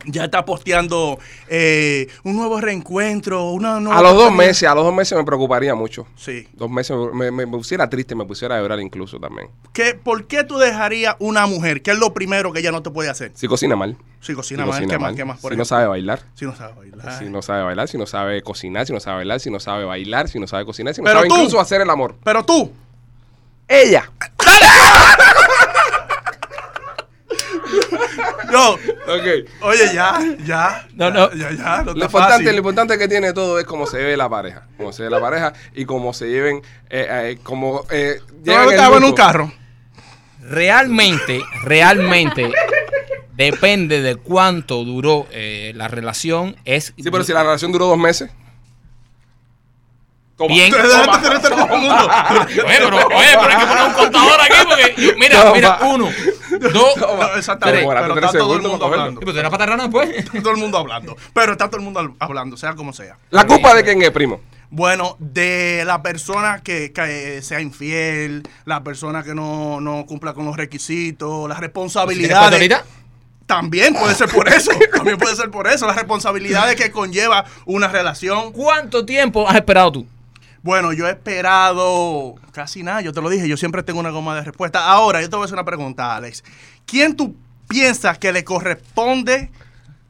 ya 0.06 0.24
está 0.24 0.46
posteando 0.46 1.20
eh, 1.50 2.08
un 2.24 2.38
nuevo 2.38 2.62
reencuentro, 2.62 3.50
una 3.52 3.82
nueva 3.82 4.00
A 4.00 4.02
los 4.02 4.16
dos 4.16 4.32
meses, 4.34 4.70
a 4.70 4.74
los 4.74 4.86
dos 4.86 4.94
meses 4.96 5.18
me 5.18 5.26
preocuparía 5.26 5.76
mucho. 5.76 6.08
Sí. 6.16 6.48
Dos 6.54 6.70
meses 6.70 6.96
me, 7.14 7.30
me- 7.32 7.46
me 7.46 7.58
pusiera 7.58 7.90
triste, 7.90 8.16
me 8.16 8.24
pusiera 8.24 8.56
a 8.56 8.62
llorar 8.62 8.80
incluso 8.80 9.20
también. 9.20 9.50
¿Qué, 9.74 9.96
¿Por 9.96 10.26
qué 10.28 10.46
tú 10.46 10.58
dejarías 10.58 11.18
una 11.20 11.46
mujer? 11.48 11.82
¿Qué 11.82 11.92
es 11.92 12.00
lo 12.00 12.14
primero 12.14 12.54
que 12.54 12.60
ella 12.60 12.72
no 12.72 12.82
te 12.82 12.90
puede 12.92 13.10
hacer? 13.10 13.34
Si 13.36 13.46
cocina 13.50 13.76
mal. 13.76 13.98
Si 14.22 14.34
cocina 14.34 14.64
si 14.64 14.70
mal, 14.70 14.78
cocina 14.80 14.94
¿qué 14.94 15.00
más? 15.00 15.10
mal. 15.10 15.16
¿Qué 15.18 15.26
más? 15.26 15.40
Por 15.42 15.52
si 15.52 15.58
no 15.58 15.66
sabe 15.66 15.88
bailar. 15.88 16.22
Si 16.36 16.46
no 16.46 16.56
sabe 16.56 16.74
bailar. 16.76 17.20
Si 17.20 17.26
no 17.30 17.42
sabe 17.42 17.64
bailar, 17.64 17.88
si 17.90 17.98
no 17.98 18.06
sabe 18.06 18.42
cocinar, 18.42 18.86
si 18.88 18.94
no 18.94 19.02
sabe 19.02 19.18
bailar, 19.18 19.40
si 19.42 19.50
no 19.52 19.60
sabe 19.60 19.84
bailar, 19.84 20.30
si 20.30 20.40
no 20.40 20.48
sabe 20.48 20.64
cocinar, 20.64 20.96
si 20.96 21.02
no 21.02 21.06
Pero 21.06 21.18
sabe 21.20 21.28
tú- 21.28 21.36
incluso 21.36 21.60
hacer 21.60 21.82
el 21.82 21.90
amor. 21.90 22.16
Pero 22.24 22.46
tú, 22.46 22.72
Ella. 23.68 24.10
No, 28.52 28.72
Ok. 28.74 29.48
oye, 29.62 29.94
ya, 29.94 30.20
ya. 30.46 30.88
No, 30.96 31.10
no. 31.12 31.32
Ya, 31.34 31.52
ya, 31.52 31.84
no 31.84 31.94
Lo 31.94 32.06
importante, 32.06 32.52
lo 32.52 32.58
importante 32.58 32.98
que 32.98 33.08
tiene 33.08 33.34
todo 33.34 33.60
es 33.60 33.66
cómo 33.66 33.86
se 33.88 33.98
ve 33.98 34.16
la 34.18 34.30
pareja. 34.30 34.68
Cómo 34.78 34.92
se 34.92 35.04
ve 35.04 35.10
la 35.10 35.20
pareja 35.20 35.54
y 35.74 35.86
cómo 35.86 36.14
se 36.14 36.28
lleven, 36.30 36.58
eh, 36.90 37.08
eh, 37.10 37.40
como 37.44 37.86
eh, 37.90 38.20
el 38.46 38.52
estaba 38.72 38.98
en 38.98 39.04
un 39.04 39.14
carro. 39.14 39.52
Realmente, 40.42 41.42
realmente, 41.64 42.52
depende 43.34 44.02
de 44.02 44.16
cuánto 44.16 44.84
duró 44.84 45.28
eh, 45.32 45.74
la 45.76 45.88
relación. 45.88 46.56
Es 46.66 46.94
Sí, 46.98 47.12
pero 47.12 47.24
si 47.24 47.34
la 47.34 47.44
relación 47.44 47.72
duró 47.72 47.86
dos 47.88 47.98
meses. 47.98 48.32
Toma. 50.38 50.54
bien. 50.54 50.74
El 50.74 50.82
mundo. 51.82 52.10
Oye, 52.40 52.78
pero, 52.80 52.98
oye, 52.98 53.28
pero 53.42 53.50
hay 53.50 53.58
que 53.58 53.66
poner 53.66 53.84
un 53.88 53.94
contador 53.94 54.42
aquí 54.42 54.54
porque 54.68 54.96
yo- 55.02 55.12
mira, 55.18 55.42
Toma. 55.42 55.54
mira, 55.54 55.80
uno, 55.84 56.10
dos, 56.60 56.98
No, 56.98 57.34
exactamente. 57.38 57.84
Toma, 57.84 58.02
Pero 58.02 58.16
está 58.16 58.30
tres 58.30 58.32
todo 58.32 58.56
el 58.56 58.62
segundos 58.62 58.72
mundo 58.72 58.86
hablando. 58.86 59.22
¿Y 59.22 59.26
pues 59.26 59.38
era 59.38 59.50
patarrana 59.50 59.84
después? 59.84 60.10
Está 60.10 60.40
todo 60.42 60.52
el 60.52 60.58
mundo 60.58 60.78
hablando. 60.78 61.18
Pero 61.34 61.52
está 61.54 61.68
todo 61.68 61.78
el 61.78 61.84
mundo 61.84 62.16
hablando, 62.20 62.58
sea 62.58 62.76
como 62.76 62.94
sea. 62.94 63.18
¿La 63.30 63.46
culpa 63.46 63.74
de 63.74 63.84
quién 63.84 64.02
es, 64.02 64.12
primo? 64.12 64.42
Bueno, 64.72 65.16
de 65.20 65.84
la 65.86 66.04
persona 66.04 66.62
que, 66.64 66.92
que 66.94 67.42
sea 67.42 67.60
infiel, 67.60 68.44
la 68.66 68.84
persona 68.84 69.24
que 69.24 69.34
no, 69.34 69.82
no 69.82 70.06
cumpla 70.06 70.34
con 70.34 70.46
los 70.46 70.56
requisitos, 70.58 71.50
las 71.50 71.58
¿Tienes 71.58 71.62
responsabilidades. 71.62 72.54
ahorita? 72.54 72.86
También 73.48 73.96
puede 73.96 74.14
ser 74.14 74.30
por 74.30 74.48
eso. 74.54 74.72
También 74.96 75.18
puede 75.18 75.36
ser 75.36 75.50
por 75.50 75.68
eso. 75.68 75.88
Las 75.88 75.96
responsabilidades 75.96 76.76
que 76.76 76.92
conlleva 76.92 77.46
una 77.66 77.88
relación. 77.88 78.52
¿Cuánto 78.52 79.06
tiempo 79.06 79.50
has 79.50 79.56
esperado 79.56 79.92
tú? 79.92 80.08
Bueno, 80.62 80.92
yo 80.94 81.08
he 81.08 81.12
esperado 81.12 82.36
casi 82.52 82.84
nada. 82.84 83.02
Yo 83.02 83.14
te 83.14 83.22
lo 83.22 83.30
dije. 83.30 83.48
Yo 83.48 83.58
siempre 83.58 83.84
tengo 83.84 84.00
una 84.00 84.10
goma 84.10 84.36
de 84.36 84.44
respuesta. 84.44 84.86
Ahora, 84.90 85.22
yo 85.22 85.30
te 85.30 85.36
voy 85.36 85.44
a 85.44 85.46
hacer 85.46 85.56
una 85.56 85.66
pregunta, 85.66 86.16
Alex. 86.16 86.44
¿Quién 86.86 87.16
tú 87.16 87.36
piensas 87.68 88.18
que 88.18 88.32
le 88.34 88.44
corresponde 88.44 89.52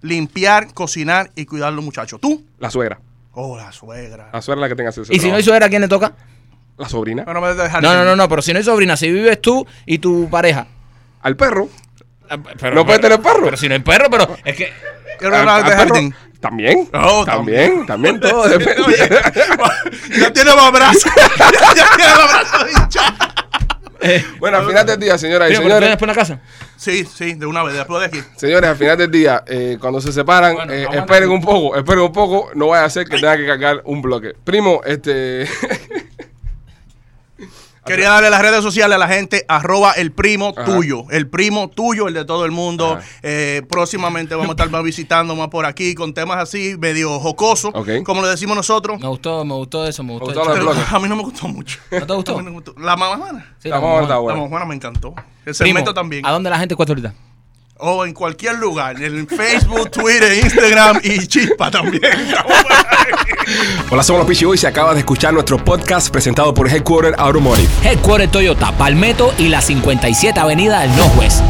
limpiar, 0.01 0.73
cocinar 0.73 1.31
y 1.35 1.45
cuidar 1.45 1.69
a 1.69 1.71
los 1.71 1.83
muchachos? 1.83 2.19
¿Tú? 2.19 2.45
La 2.57 2.69
suegra. 2.71 2.99
Oh, 3.33 3.57
la 3.57 3.71
suegra. 3.71 4.29
La 4.33 4.41
suegra 4.41 4.59
es 4.59 4.61
la 4.61 4.69
que 4.69 4.75
tenga 4.75 4.89
ese 4.89 5.01
Y 5.13 5.19
si 5.19 5.29
no 5.29 5.35
hay 5.37 5.43
suegra, 5.43 5.67
¿a 5.67 5.69
quién 5.69 5.81
le 5.81 5.87
toca? 5.87 6.13
La 6.77 6.89
sobrina. 6.89 7.25
Pero 7.25 7.39
no 7.41 7.45
me 7.45 7.53
dejes 7.53 7.81
No, 7.81 7.93
no, 7.93 8.03
no, 8.05 8.15
no, 8.15 8.27
pero 8.29 8.41
si 8.41 8.53
no 8.53 8.57
hay 8.59 8.63
sobrina, 8.65 8.95
si 8.97 9.11
vives 9.11 9.41
tú 9.41 9.67
y 9.85 9.99
tu 9.99 10.29
pareja. 10.29 10.67
Al 11.21 11.35
perro. 11.35 11.69
Ah, 12.29 12.37
Pero, 12.59 12.75
¿No 12.75 12.85
puede 12.85 12.99
tener 12.99 13.19
perro? 13.21 13.41
Pero 13.43 13.57
si 13.57 13.67
no 13.67 13.73
hay 13.75 13.81
perro, 13.81 14.07
pero 14.09 14.37
es 14.45 14.55
que. 14.55 14.71
Al- 15.25 15.49
al 15.49 15.63
perro. 15.65 15.95
Jardín. 16.41 16.87
También. 16.89 16.89
Oh, 16.93 17.25
también. 17.25 17.85
También 17.85 18.19
todo 18.21 18.47
depende. 18.47 18.81
Oye, 18.81 19.09
ya 20.19 20.33
tiene 20.33 20.55
más 20.55 20.71
brazos. 20.71 21.03
ya 21.75 21.95
tiene 21.95 22.13
más 22.15 22.31
brazos 22.31 22.69
hinchados. 22.71 23.35
bueno, 24.39 24.57
al 24.57 24.67
final 24.67 24.85
del 24.85 24.99
día, 24.99 25.17
señoras 25.17 25.51
y 25.51 25.55
señores. 25.55 25.77
tienes 25.77 25.89
después 25.89 26.09
en 26.09 26.15
la 26.15 26.21
casa. 26.21 26.41
Sí, 26.77 27.03
sí, 27.05 27.33
de 27.33 27.45
una 27.45 27.61
vez, 27.63 27.75
después 27.75 27.99
de 27.99 28.05
aquí. 28.05 28.27
Señores, 28.37 28.69
al 28.69 28.77
final 28.77 28.97
del 28.97 29.11
día, 29.11 29.43
eh, 29.45 29.77
cuando 29.81 29.99
se 29.99 30.13
separan, 30.13 30.55
Bueno, 30.55 30.71
eh, 30.71 30.87
esperen 30.93 31.29
un 31.29 31.41
poco, 31.41 31.75
esperen 31.75 32.03
un 32.03 32.13
poco, 32.13 32.51
no 32.55 32.67
vaya 32.67 32.85
a 32.85 32.89
ser 32.89 33.05
que 33.05 33.17
tenga 33.17 33.35
que 33.35 33.45
cargar 33.45 33.81
un 33.83 34.01
bloque. 34.01 34.33
Primo, 34.45 34.81
este. 34.85 35.45
Quería 37.89 38.09
darle 38.09 38.29
las 38.29 38.41
redes 38.41 38.61
sociales 38.63 38.95
a 38.95 38.99
la 38.99 39.07
gente, 39.07 39.45
arroba 39.47 39.91
el 39.93 40.11
primo 40.11 40.53
Ajá. 40.55 40.65
tuyo, 40.65 41.03
el 41.11 41.27
primo 41.27 41.69
tuyo, 41.69 42.07
el 42.07 42.13
de 42.13 42.23
todo 42.25 42.45
el 42.45 42.51
mundo. 42.51 42.99
Eh, 43.23 43.63
próximamente 43.69 44.35
vamos 44.35 44.49
a 44.49 44.53
estar 44.53 44.69
más 44.69 44.83
visitando 44.83 45.35
más 45.35 45.47
por 45.49 45.65
aquí 45.65 45.95
con 45.95 46.13
temas 46.13 46.37
así, 46.37 46.75
medio 46.79 47.19
jocosos, 47.19 47.71
Ok. 47.73 47.89
como 48.05 48.21
le 48.21 48.27
decimos 48.29 48.55
nosotros. 48.55 48.99
Me 49.01 49.07
gustó, 49.07 49.43
me 49.43 49.53
gustó 49.55 49.85
eso, 49.87 50.03
me 50.03 50.13
gustó. 50.17 50.27
Pero 50.43 50.61
bloque. 50.63 50.79
a 50.89 50.99
mí 50.99 51.07
no 51.09 51.15
me 51.15 51.23
gustó 51.23 51.47
mucho. 51.47 51.79
¿No 51.91 52.05
te 52.07 52.13
gustó? 52.13 52.33
A 52.35 52.37
mí 52.37 52.43
no 52.43 52.51
me 52.51 52.55
gustó. 52.57 52.75
La 52.79 52.95
mamá. 52.95 53.55
Sí, 53.59 53.69
La 53.69 53.79
la 53.79 54.21
mamá 54.21 54.35
mamá 54.35 54.65
me 54.65 54.75
encantó. 54.75 55.09
El 55.45 55.53
Primo, 55.53 55.53
segmento 55.53 55.93
también. 55.93 56.25
¿A 56.25 56.31
dónde 56.31 56.49
la 56.49 56.59
gente 56.59 56.75
cuesta 56.75 56.91
ahorita? 56.93 57.13
O 57.81 58.03
en 58.03 58.13
cualquier 58.13 58.55
lugar, 58.55 59.01
en 59.01 59.25
Facebook, 59.25 59.89
Twitter, 59.89 60.37
Instagram 60.43 60.99
y 61.01 61.25
Chispa 61.25 61.71
también. 61.71 62.01
Hola, 63.89 64.03
somos 64.03 64.19
los 64.19 64.27
Pichi 64.27 64.45
y 64.61 64.65
acabas 64.65 64.95
de 64.95 64.99
escuchar 64.99 65.33
nuestro 65.33 65.63
podcast 65.63 66.09
presentado 66.09 66.53
por 66.53 66.67
Headquarter 66.67 67.15
Automotive. 67.17 67.69
Headquarter 67.81 68.29
Toyota, 68.29 68.73
Palmetto 68.77 69.33
y 69.37 69.47
la 69.47 69.61
57 69.61 70.37
Avenida 70.37 70.81
del 70.81 70.93
Northwest. 70.97 71.41